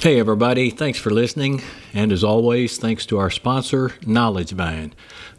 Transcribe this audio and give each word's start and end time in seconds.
Hey, 0.00 0.18
everybody, 0.18 0.70
thanks 0.70 0.98
for 0.98 1.10
listening. 1.10 1.60
And 1.92 2.10
as 2.10 2.24
always, 2.24 2.78
thanks 2.78 3.04
to 3.04 3.18
our 3.18 3.28
sponsor, 3.28 3.90
KnowledgeVine, 4.00 4.92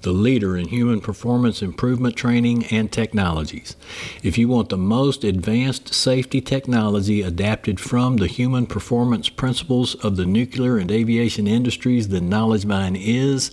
the 0.03 0.11
leader 0.11 0.55
in 0.55 0.67
human 0.67 1.01
performance 1.01 1.63
improvement 1.63 2.15
training 2.15 2.65
and 2.65 2.91
technologies. 2.91 3.75
If 4.21 4.37
you 4.37 4.47
want 4.47 4.69
the 4.69 4.77
most 4.77 5.23
advanced 5.23 5.95
safety 5.95 6.41
technology 6.41 7.23
adapted 7.23 7.79
from 7.79 8.17
the 8.17 8.27
human 8.27 8.67
performance 8.67 9.29
principles 9.29 9.95
of 9.95 10.15
the 10.15 10.27
nuclear 10.27 10.77
and 10.77 10.91
aviation 10.91 11.47
industries, 11.47 12.09
then 12.09 12.29
KnowledgeVine 12.29 13.01
is 13.03 13.49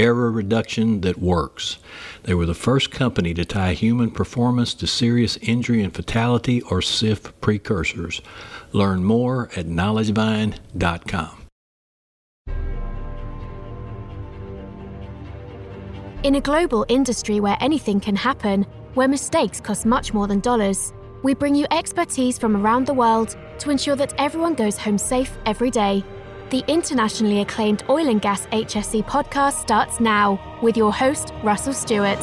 error 0.00 0.30
reduction 0.30 1.02
that 1.02 1.18
works. 1.18 1.78
They 2.22 2.34
were 2.34 2.46
the 2.46 2.54
first 2.54 2.90
company 2.90 3.34
to 3.34 3.44
tie 3.44 3.74
human 3.74 4.10
performance 4.10 4.72
to 4.74 4.86
serious 4.86 5.36
injury 5.38 5.82
and 5.82 5.94
fatality 5.94 6.62
or 6.62 6.80
SIF 6.80 7.38
precursors. 7.40 8.22
Learn 8.72 9.04
more 9.04 9.50
at 9.56 9.66
knowledgevine.com. 9.66 11.36
In 16.22 16.34
a 16.34 16.40
global 16.40 16.84
industry 16.88 17.40
where 17.40 17.56
anything 17.60 18.00
can 18.00 18.16
happen, 18.16 18.66
where 18.94 19.08
mistakes 19.08 19.60
cost 19.60 19.86
much 19.86 20.12
more 20.12 20.26
than 20.26 20.40
dollars, 20.40 20.92
we 21.22 21.34
bring 21.34 21.54
you 21.54 21.66
expertise 21.70 22.38
from 22.38 22.56
around 22.56 22.86
the 22.86 22.94
world 22.94 23.36
to 23.58 23.70
ensure 23.70 23.96
that 23.96 24.14
everyone 24.18 24.54
goes 24.54 24.76
home 24.78 24.98
safe 24.98 25.36
every 25.46 25.70
day. 25.70 26.04
The 26.50 26.64
internationally 26.66 27.40
acclaimed 27.42 27.84
Oil 27.88 28.08
and 28.08 28.20
Gas 28.20 28.46
HSE 28.46 29.04
podcast 29.04 29.60
starts 29.60 30.00
now 30.00 30.58
with 30.60 30.76
your 30.76 30.92
host, 30.92 31.32
Russell 31.44 31.72
Stewart. 31.72 32.18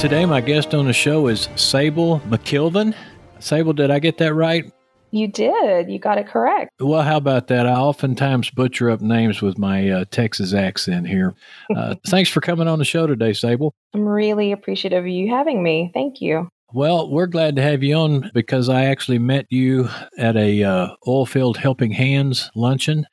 Today, 0.00 0.24
my 0.24 0.40
guest 0.40 0.74
on 0.74 0.86
the 0.86 0.94
show 0.94 1.26
is 1.26 1.50
Sable 1.56 2.20
McElveen. 2.20 2.94
Sable, 3.38 3.74
did 3.74 3.90
I 3.90 3.98
get 3.98 4.16
that 4.16 4.32
right? 4.32 4.64
You 5.10 5.28
did. 5.28 5.90
You 5.90 5.98
got 5.98 6.16
it 6.16 6.26
correct. 6.26 6.70
Well, 6.80 7.02
how 7.02 7.18
about 7.18 7.48
that? 7.48 7.66
I 7.66 7.74
oftentimes 7.74 8.50
butcher 8.50 8.88
up 8.88 9.02
names 9.02 9.42
with 9.42 9.58
my 9.58 9.90
uh, 9.90 10.04
Texas 10.10 10.54
accent 10.54 11.06
here. 11.06 11.34
Uh, 11.74 11.96
thanks 12.06 12.30
for 12.30 12.40
coming 12.40 12.66
on 12.66 12.78
the 12.78 12.86
show 12.86 13.06
today, 13.06 13.34
Sable. 13.34 13.74
I'm 13.92 14.08
really 14.08 14.52
appreciative 14.52 15.04
of 15.04 15.08
you 15.08 15.28
having 15.30 15.62
me. 15.62 15.90
Thank 15.92 16.22
you. 16.22 16.48
Well, 16.72 17.10
we're 17.10 17.26
glad 17.26 17.56
to 17.56 17.62
have 17.62 17.82
you 17.82 17.94
on 17.94 18.30
because 18.34 18.68
I 18.68 18.86
actually 18.86 19.20
met 19.20 19.46
you 19.50 19.88
at 20.18 20.36
a 20.36 20.64
uh, 20.64 20.88
Oilfield 21.06 21.56
Helping 21.56 21.92
Hands 21.92 22.50
luncheon 22.54 23.06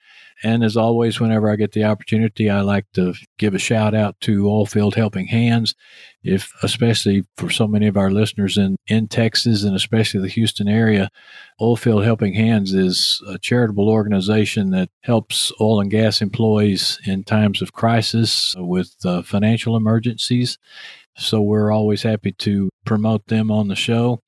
and 0.44 0.62
as 0.62 0.76
always, 0.76 1.22
whenever 1.22 1.50
I 1.50 1.56
get 1.56 1.72
the 1.72 1.86
opportunity, 1.86 2.50
I 2.50 2.62
like 2.62 2.86
to 2.94 3.14
give 3.38 3.56
a 3.56 3.59
shout 3.59 3.96
out 3.96 4.20
to 4.22 4.44
Oilfield 4.44 4.96
Helping 4.96 5.28
Hands, 5.28 5.74
if 6.22 6.52
especially 6.62 7.24
for 7.38 7.50
so 7.50 7.66
many 7.66 7.88
of 7.88 7.96
our 7.96 8.12
listeners 8.12 8.58
in, 8.58 8.76
in 8.88 9.08
Texas 9.08 9.64
and 9.64 9.74
especially 9.74 10.20
the 10.20 10.28
Houston 10.28 10.68
area. 10.68 11.09
Oilfield 11.62 12.04
Helping 12.04 12.34
Hands 12.34 12.74
is 12.74 13.24
a 13.26 13.40
charitable 13.40 13.88
organization 13.88 14.72
that 14.72 14.90
helps 15.02 15.54
oil 15.62 15.80
and 15.80 15.90
gas 15.90 16.22
employees 16.22 17.00
in 17.06 17.24
times 17.24 17.62
of 17.62 17.72
crisis 17.72 18.54
with 18.58 18.94
uh, 19.06 19.22
financial 19.22 19.78
emergencies. 19.78 20.58
So 21.16 21.42
we're 21.42 21.72
always 21.72 22.03
happy 22.03 22.31
to 22.39 22.69
promote 22.86 23.28
them 23.28 23.52
on 23.52 23.67
the 23.67 23.75
show. 23.75 24.19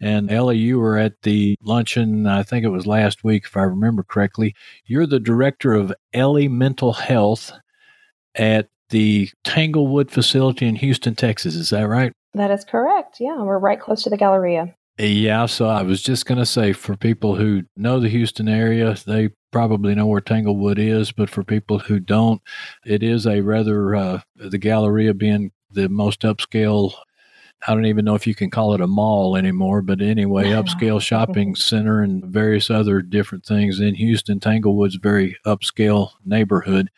And 0.00 0.30
Ellie, 0.30 0.58
you 0.58 0.78
were 0.78 0.98
at 0.98 1.22
the 1.22 1.56
luncheon, 1.62 2.26
I 2.26 2.42
think 2.42 2.64
it 2.64 2.70
was 2.70 2.86
last 2.86 3.24
week, 3.24 3.44
if 3.46 3.56
I 3.56 3.62
remember 3.62 4.02
correctly. 4.02 4.54
You're 4.84 5.06
the 5.06 5.20
director 5.20 5.72
of 5.72 5.92
Ellie 6.12 6.48
Mental 6.48 6.92
Health 6.92 7.52
at 8.34 8.68
the 8.90 9.30
Tanglewood 9.44 10.10
facility 10.10 10.66
in 10.66 10.76
Houston, 10.76 11.14
Texas. 11.14 11.54
Is 11.54 11.70
that 11.70 11.88
right? 11.88 12.12
That 12.34 12.50
is 12.50 12.64
correct. 12.64 13.20
Yeah, 13.20 13.42
we're 13.42 13.58
right 13.58 13.80
close 13.80 14.02
to 14.04 14.10
the 14.10 14.16
Galleria. 14.16 14.74
Yeah, 14.98 15.46
so 15.46 15.68
I 15.68 15.82
was 15.82 16.02
just 16.02 16.26
going 16.26 16.38
to 16.38 16.46
say 16.46 16.74
for 16.74 16.96
people 16.96 17.36
who 17.36 17.62
know 17.76 17.98
the 17.98 18.10
Houston 18.10 18.48
area, 18.48 18.94
they 19.06 19.30
probably 19.50 19.94
know 19.94 20.06
where 20.06 20.20
Tanglewood 20.20 20.78
is, 20.78 21.12
but 21.12 21.30
for 21.30 21.42
people 21.42 21.78
who 21.78 21.98
don't, 21.98 22.42
it 22.84 23.02
is 23.02 23.26
a 23.26 23.40
rather, 23.40 23.94
uh, 23.94 24.20
the 24.36 24.58
Galleria 24.58 25.14
being 25.14 25.50
the 25.72 25.88
most 25.88 26.22
upscale 26.22 26.94
I 27.66 27.74
don't 27.74 27.86
even 27.86 28.04
know 28.04 28.14
if 28.14 28.26
you 28.26 28.34
can 28.34 28.50
call 28.50 28.74
it 28.74 28.80
a 28.80 28.86
mall 28.86 29.36
anymore, 29.36 29.82
but 29.82 30.00
anyway, 30.00 30.44
upscale 30.50 31.00
shopping 31.00 31.54
center 31.54 32.02
and 32.02 32.24
various 32.24 32.70
other 32.70 33.00
different 33.02 33.44
things 33.44 33.78
in 33.78 33.94
Houston. 33.94 34.40
Tanglewood's 34.40 34.96
very 34.96 35.36
upscale 35.46 36.10
neighborhood. 36.24 36.90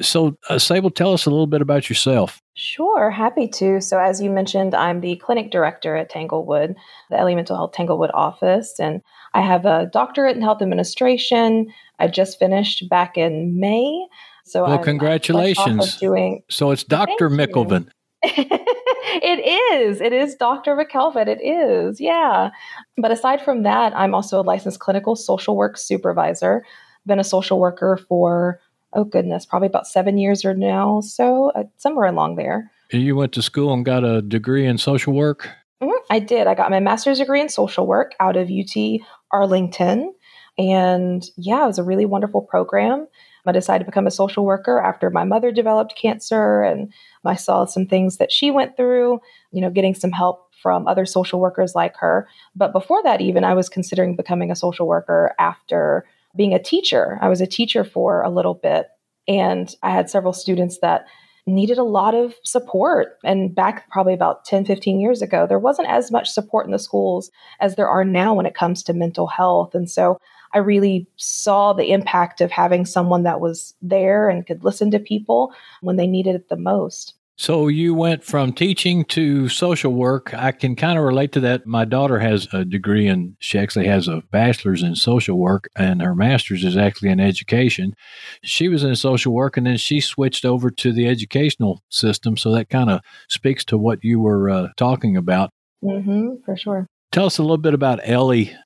So, 0.00 0.36
uh, 0.48 0.58
Sable, 0.58 0.90
tell 0.90 1.12
us 1.12 1.26
a 1.26 1.30
little 1.30 1.46
bit 1.46 1.62
about 1.62 1.88
yourself. 1.88 2.42
Sure, 2.54 3.10
happy 3.10 3.46
to. 3.48 3.80
So, 3.80 3.98
as 3.98 4.20
you 4.20 4.30
mentioned, 4.30 4.74
I'm 4.74 5.00
the 5.00 5.16
clinic 5.16 5.50
director 5.50 5.96
at 5.96 6.10
Tanglewood, 6.10 6.74
the 7.08 7.18
Ellie 7.18 7.34
Mental 7.34 7.56
Health 7.56 7.72
Tanglewood 7.72 8.10
office, 8.12 8.80
and 8.80 9.00
I 9.32 9.42
have 9.42 9.64
a 9.64 9.88
doctorate 9.92 10.36
in 10.36 10.42
health 10.42 10.60
administration. 10.60 11.72
I 11.98 12.08
just 12.08 12.38
finished 12.38 12.88
back 12.88 13.16
in 13.16 13.58
May. 13.60 14.06
So, 14.44 14.64
well, 14.64 14.78
I'm, 14.78 14.84
congratulations. 14.84 15.96
doing, 15.98 16.42
so, 16.50 16.72
it's 16.72 16.84
Dr. 16.84 17.30
McElveen. 17.30 17.88
it 18.24 19.80
is. 19.80 20.00
It 20.00 20.12
is 20.12 20.36
Dr. 20.36 20.76
McElveen. 20.76 21.26
It 21.26 21.42
is. 21.42 22.00
Yeah. 22.00 22.50
But 22.96 23.10
aside 23.10 23.42
from 23.42 23.64
that, 23.64 23.92
I'm 23.96 24.14
also 24.14 24.40
a 24.40 24.42
licensed 24.42 24.78
clinical 24.78 25.16
social 25.16 25.56
work 25.56 25.76
supervisor. 25.76 26.64
Been 27.04 27.18
a 27.18 27.24
social 27.24 27.58
worker 27.58 27.98
for, 28.08 28.60
oh 28.92 29.04
goodness, 29.04 29.44
probably 29.44 29.66
about 29.66 29.88
seven 29.88 30.18
years 30.18 30.44
or 30.44 30.54
now. 30.54 31.00
So 31.00 31.50
uh, 31.56 31.64
somewhere 31.78 32.06
along 32.06 32.36
there. 32.36 32.70
You 32.92 33.16
went 33.16 33.32
to 33.32 33.42
school 33.42 33.72
and 33.72 33.84
got 33.84 34.04
a 34.04 34.22
degree 34.22 34.66
in 34.66 34.78
social 34.78 35.14
work? 35.14 35.48
Mm-hmm. 35.82 35.90
I 36.10 36.20
did. 36.20 36.46
I 36.46 36.54
got 36.54 36.70
my 36.70 36.78
master's 36.78 37.18
degree 37.18 37.40
in 37.40 37.48
social 37.48 37.86
work 37.88 38.14
out 38.20 38.36
of 38.36 38.50
UT 38.50 39.00
Arlington. 39.32 40.14
And 40.58 41.24
yeah, 41.36 41.64
it 41.64 41.66
was 41.66 41.78
a 41.78 41.84
really 41.84 42.06
wonderful 42.06 42.42
program. 42.42 43.08
I 43.46 43.52
decided 43.52 43.84
to 43.84 43.90
become 43.90 44.06
a 44.06 44.10
social 44.10 44.44
worker 44.44 44.78
after 44.78 45.10
my 45.10 45.24
mother 45.24 45.50
developed 45.50 45.96
cancer 45.96 46.62
and 46.62 46.92
I 47.24 47.34
saw 47.34 47.64
some 47.64 47.86
things 47.86 48.18
that 48.18 48.32
she 48.32 48.50
went 48.50 48.76
through, 48.76 49.20
you 49.50 49.60
know, 49.60 49.70
getting 49.70 49.94
some 49.94 50.12
help 50.12 50.48
from 50.62 50.86
other 50.86 51.04
social 51.04 51.40
workers 51.40 51.74
like 51.74 51.96
her. 51.96 52.28
But 52.54 52.72
before 52.72 53.02
that, 53.02 53.20
even, 53.20 53.44
I 53.44 53.54
was 53.54 53.68
considering 53.68 54.14
becoming 54.14 54.50
a 54.50 54.56
social 54.56 54.86
worker 54.86 55.34
after 55.38 56.06
being 56.36 56.54
a 56.54 56.62
teacher. 56.62 57.18
I 57.20 57.28
was 57.28 57.40
a 57.40 57.46
teacher 57.46 57.84
for 57.84 58.22
a 58.22 58.30
little 58.30 58.54
bit, 58.54 58.86
and 59.26 59.74
I 59.82 59.90
had 59.90 60.08
several 60.08 60.32
students 60.32 60.78
that 60.78 61.06
needed 61.46 61.78
a 61.78 61.82
lot 61.84 62.14
of 62.14 62.34
support. 62.44 63.18
And 63.24 63.54
back 63.54 63.90
probably 63.90 64.14
about 64.14 64.44
10, 64.44 64.64
15 64.64 65.00
years 65.00 65.22
ago, 65.22 65.46
there 65.46 65.58
wasn't 65.58 65.88
as 65.88 66.10
much 66.10 66.30
support 66.30 66.66
in 66.66 66.72
the 66.72 66.78
schools 66.78 67.30
as 67.60 67.74
there 67.74 67.88
are 67.88 68.04
now 68.04 68.34
when 68.34 68.46
it 68.46 68.54
comes 68.54 68.82
to 68.84 68.92
mental 68.92 69.26
health. 69.26 69.74
And 69.74 69.90
so 69.90 70.18
I 70.54 70.58
really 70.58 71.06
saw 71.16 71.72
the 71.72 71.90
impact 71.92 72.40
of 72.40 72.50
having 72.50 72.84
someone 72.84 73.22
that 73.24 73.40
was 73.40 73.74
there 73.82 74.28
and 74.28 74.46
could 74.46 74.64
listen 74.64 74.90
to 74.92 74.98
people 74.98 75.52
when 75.80 75.96
they 75.96 76.06
needed 76.06 76.34
it 76.34 76.48
the 76.48 76.56
most. 76.56 77.14
So 77.42 77.66
you 77.66 77.92
went 77.92 78.22
from 78.22 78.52
teaching 78.52 79.04
to 79.06 79.48
social 79.48 79.92
work. 79.92 80.32
I 80.32 80.52
can 80.52 80.76
kind 80.76 80.96
of 80.96 81.04
relate 81.04 81.32
to 81.32 81.40
that. 81.40 81.66
My 81.66 81.84
daughter 81.84 82.20
has 82.20 82.46
a 82.52 82.64
degree 82.64 83.08
in, 83.08 83.36
she 83.40 83.58
actually 83.58 83.88
has 83.88 84.06
a 84.06 84.22
bachelor's 84.30 84.84
in 84.84 84.94
social 84.94 85.36
work, 85.36 85.68
and 85.74 86.00
her 86.02 86.14
master's 86.14 86.62
is 86.62 86.76
actually 86.76 87.08
in 87.08 87.18
education. 87.18 87.96
She 88.44 88.68
was 88.68 88.84
in 88.84 88.94
social 88.94 89.32
work, 89.32 89.56
and 89.56 89.66
then 89.66 89.76
she 89.76 90.00
switched 90.00 90.44
over 90.44 90.70
to 90.70 90.92
the 90.92 91.08
educational 91.08 91.82
system. 91.88 92.36
So 92.36 92.52
that 92.52 92.70
kind 92.70 92.90
of 92.90 93.00
speaks 93.28 93.64
to 93.64 93.76
what 93.76 94.04
you 94.04 94.20
were 94.20 94.48
uh, 94.48 94.68
talking 94.76 95.16
about. 95.16 95.50
Mm-hmm, 95.82 96.44
for 96.44 96.56
sure. 96.56 96.86
Tell 97.10 97.26
us 97.26 97.38
a 97.38 97.42
little 97.42 97.58
bit 97.58 97.74
about 97.74 97.98
Ellie 98.04 98.56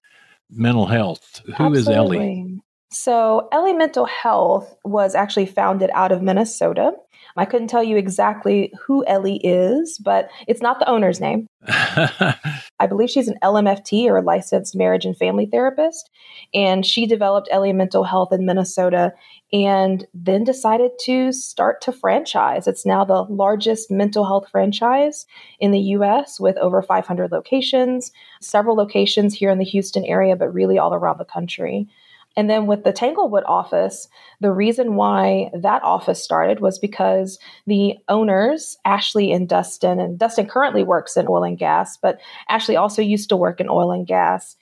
mental 0.50 0.84
health. 0.84 1.40
Who 1.46 1.52
Absolutely. 1.52 1.78
is 1.78 1.88
Ellie? 1.88 2.60
So, 2.90 3.48
Ellie 3.52 3.72
Mental 3.72 4.04
Health 4.04 4.76
was 4.84 5.14
actually 5.14 5.46
founded 5.46 5.90
out 5.92 6.12
of 6.12 6.22
Minnesota. 6.22 6.92
I 7.36 7.44
couldn't 7.44 7.68
tell 7.68 7.82
you 7.82 7.96
exactly 7.96 8.72
who 8.86 9.04
Ellie 9.06 9.40
is, 9.44 9.98
but 9.98 10.30
it's 10.46 10.62
not 10.62 10.78
the 10.78 10.88
owner's 10.88 11.20
name. 11.20 11.46
I 11.68 12.86
believe 12.88 13.10
she's 13.10 13.28
an 13.28 13.38
LMFT 13.42 14.06
or 14.06 14.18
a 14.18 14.22
licensed 14.22 14.76
marriage 14.76 15.04
and 15.04 15.16
family 15.16 15.46
therapist. 15.46 16.10
And 16.54 16.86
she 16.86 17.06
developed 17.06 17.48
Ellie 17.50 17.72
Mental 17.72 18.04
Health 18.04 18.32
in 18.32 18.46
Minnesota 18.46 19.12
and 19.52 20.06
then 20.14 20.44
decided 20.44 20.92
to 21.04 21.32
start 21.32 21.80
to 21.82 21.92
franchise. 21.92 22.66
It's 22.66 22.86
now 22.86 23.04
the 23.04 23.22
largest 23.22 23.90
mental 23.90 24.24
health 24.24 24.48
franchise 24.50 25.26
in 25.60 25.70
the 25.70 25.80
US 25.80 26.40
with 26.40 26.56
over 26.56 26.82
500 26.82 27.30
locations, 27.30 28.12
several 28.40 28.76
locations 28.76 29.34
here 29.34 29.50
in 29.50 29.58
the 29.58 29.64
Houston 29.64 30.04
area, 30.04 30.36
but 30.36 30.52
really 30.52 30.78
all 30.78 30.94
around 30.94 31.18
the 31.18 31.24
country. 31.24 31.88
And 32.36 32.50
then 32.50 32.66
with 32.66 32.84
the 32.84 32.92
Tanglewood 32.92 33.44
office, 33.46 34.08
the 34.40 34.52
reason 34.52 34.94
why 34.94 35.50
that 35.54 35.82
office 35.82 36.22
started 36.22 36.60
was 36.60 36.78
because 36.78 37.38
the 37.66 37.94
owners, 38.08 38.76
Ashley 38.84 39.32
and 39.32 39.48
Dustin, 39.48 39.98
and 39.98 40.18
Dustin 40.18 40.46
currently 40.46 40.82
works 40.82 41.16
in 41.16 41.26
oil 41.28 41.44
and 41.44 41.58
gas, 41.58 41.96
but 41.96 42.20
Ashley 42.48 42.76
also 42.76 43.00
used 43.00 43.30
to 43.30 43.36
work 43.36 43.58
in 43.58 43.70
oil 43.70 43.90
and 43.90 44.06
gas. 44.06 44.56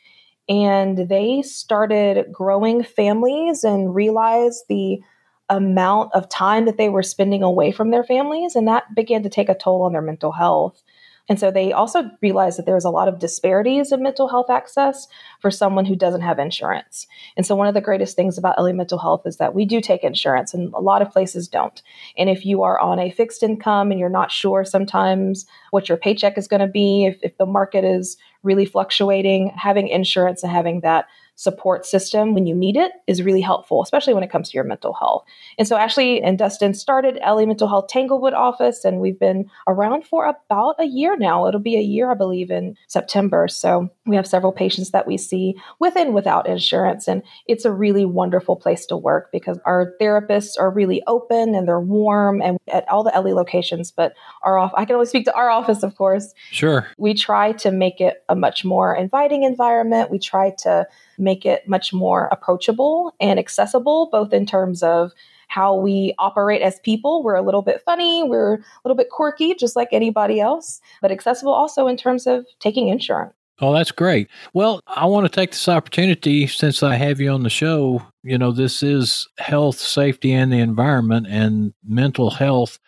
And 0.49 1.09
they 1.09 1.43
started 1.43 2.33
growing 2.33 2.85
families 2.85 3.65
and 3.65 3.95
realized 3.95 4.65
the 4.69 5.01
amount 5.49 6.15
of 6.15 6.29
time 6.29 6.67
that 6.67 6.77
they 6.77 6.89
were 6.89 7.03
spending 7.03 7.43
away 7.43 7.73
from 7.73 7.91
their 7.91 8.05
families. 8.05 8.55
And 8.55 8.69
that 8.69 8.95
began 8.95 9.23
to 9.25 9.29
take 9.29 9.49
a 9.49 9.55
toll 9.55 9.83
on 9.83 9.93
their 9.93 10.03
mental 10.03 10.33
health. 10.33 10.83
And 11.29 11.41
so 11.41 11.51
they 11.51 11.73
also 11.73 12.11
realized 12.21 12.59
that 12.59 12.67
there 12.67 12.75
was 12.75 12.85
a 12.85 12.91
lot 12.91 13.09
of 13.09 13.19
disparities 13.19 13.93
in 13.93 14.03
mental 14.03 14.29
health 14.29 14.51
access 14.51 15.09
for 15.41 15.51
someone 15.51 15.87
who 15.87 15.97
doesn't 15.97 16.21
have 16.21 16.39
insurance. 16.39 17.07
And 17.37 17.47
so 17.47 17.55
one 17.57 17.67
of 17.67 17.73
the 17.73 17.81
greatest 17.81 18.15
things 18.15 18.37
about 18.37 18.59
Ellie 18.59 18.75
Mental 18.75 18.99
Health 18.99 19.23
is 19.27 19.39
that 19.39 19.55
we 19.55 19.65
do 19.65 19.81
take 19.81 20.05
insurance 20.05 20.53
and 20.53 20.73
a 20.75 20.81
lot 20.81 21.01
of 21.01 21.11
places 21.11 21.49
don't. 21.49 21.83
And 22.19 22.29
if 22.29 22.45
you 22.45 22.63
are 22.63 22.79
on 22.79 22.99
a 22.99 23.11
fixed 23.11 23.43
income 23.43 23.91
and 23.91 23.99
you're 23.99 24.11
not 24.11 24.31
sure 24.31 24.65
sometimes 24.65 25.47
what 25.71 25.89
your 25.89 25.97
paycheck 25.97 26.37
is 26.37 26.49
going 26.49 26.61
to 26.61 26.67
be, 26.67 27.07
if, 27.07 27.19
if 27.23 27.39
the 27.39 27.47
market 27.47 27.85
is 27.85 28.19
really 28.43 28.67
fluctuating, 28.67 29.51
having 29.57 29.89
insurance 29.89 30.43
and 30.43 30.53
having 30.53 30.81
that 30.81 31.07
support 31.37 31.85
system 31.85 32.35
when 32.35 32.47
you 32.47 32.55
need 32.55 32.77
it 32.77 32.93
is 33.07 33.23
really 33.23 33.41
helpful, 33.41 33.83
especially 33.83 34.15
when 34.15 34.23
it 34.23 34.31
comes 34.31 34.51
to 34.51 34.55
your 34.55 34.65
mental 34.65 34.93
health. 34.93 35.25
And 35.59 35.67
so 35.67 35.77
Ashley 35.77 36.23
and 36.23 36.39
Dustin 36.39 36.75
started 36.75 37.19
Ellie 37.23 37.47
Mental 37.47 37.69
Health 37.69 37.89
Tanglewood 37.89 38.35
office, 38.35 38.85
and 38.85 39.01
we've 39.01 39.19
been 39.19 39.51
around 39.67 40.07
for 40.07 40.27
about 40.27 40.77
a 40.79 40.85
year 40.85 41.17
now. 41.17 41.47
It'll 41.47 41.61
be 41.61 41.77
a 41.77 41.83
year, 41.83 42.11
I 42.11 42.15
believe, 42.15 42.51
in 42.51 42.77
September. 42.87 43.49
So 43.49 43.91
we 44.07 44.17
have 44.17 44.27
several 44.27 44.53
patients 44.53 44.91
that 44.91 45.07
we 45.07 45.17
see 45.17 45.57
with 45.81 45.97
and 45.97 46.15
without 46.15 46.47
insurance. 46.47 47.09
And 47.09 47.23
it's 47.47 47.65
a 47.65 47.73
really 47.73 48.05
wonderful 48.05 48.57
place 48.57 48.87
to 48.87 48.97
work 48.97 49.31
because 49.33 49.59
our 49.65 49.95
therapists 50.01 50.59
are 50.59 50.71
really 50.71 51.03
open 51.07 51.55
and 51.55 51.67
they're 51.67 51.81
warm 51.81 52.41
and 52.43 52.59
at 52.69 52.89
all 52.89 53.03
the 53.03 53.15
Ellie 53.15 53.33
locations. 53.33 53.91
But 53.91 54.15
our 54.43 54.59
off 54.59 54.73
I 54.77 54.85
can 54.85 54.95
only 54.95 55.07
speak 55.07 55.25
to 55.25 55.35
our 55.35 55.51
office, 55.51 55.83
of 55.83 55.97
course. 55.97 56.33
Sure. 56.51 56.87
We 56.99 57.15
try 57.15 57.53
to 57.53 57.71
make 57.71 58.01
it 58.01 58.23
a 58.29 58.37
much 58.37 58.65
more 58.65 58.95
inviting 58.95 59.43
environment. 59.43 60.11
We 60.11 60.19
try 60.19 60.51
to 60.59 60.87
make 61.25 61.45
it 61.45 61.67
much 61.67 61.93
more 61.93 62.29
approachable 62.31 63.15
and 63.21 63.39
accessible, 63.39 64.09
both 64.13 64.33
in 64.33 64.47
terms 64.47 64.83
of 64.83 65.13
how 65.49 65.75
we 65.75 66.15
operate 66.19 66.63
as 66.63 66.79
people. 66.81 67.23
We're 67.23 67.35
a 67.35 67.43
little 67.43 67.63
bit 67.63 67.83
funny, 67.85 68.23
we're 68.23 68.55
a 68.55 68.61
little 68.85 68.97
bit 68.97 69.11
quirky, 69.11 69.55
just 69.55 69.77
like 69.77 69.89
anybody 69.93 70.41
else, 70.41 70.81
but 71.01 71.11
accessible 71.11 71.53
also 71.53 71.87
in 71.87 71.97
terms 71.97 72.27
of 72.27 72.47
taking 72.61 72.89
insurance. 72.89 73.35
Oh, 73.61 73.73
that's 73.73 73.93
great. 73.93 74.29
Well, 74.53 74.81
I 74.89 75.07
want 75.07 75.27
to 75.27 75.33
take 75.33 75.53
this 75.53 75.69
opportunity 75.69 76.49
since 76.49 76.83
I 76.83 76.97
have 76.97 77.21
you 77.21 77.31
on 77.31 77.45
the 77.45 77.51
show. 77.51 78.03
You 78.25 78.37
know, 78.37 78.51
this 78.51 78.83
is 78.83 79.29
health, 79.39 79.79
safety, 79.79 80.33
and 80.33 80.53
the 80.53 80.59
environment, 80.59 81.29
and 81.29 81.73
mental 81.87 82.31
health 82.31 82.81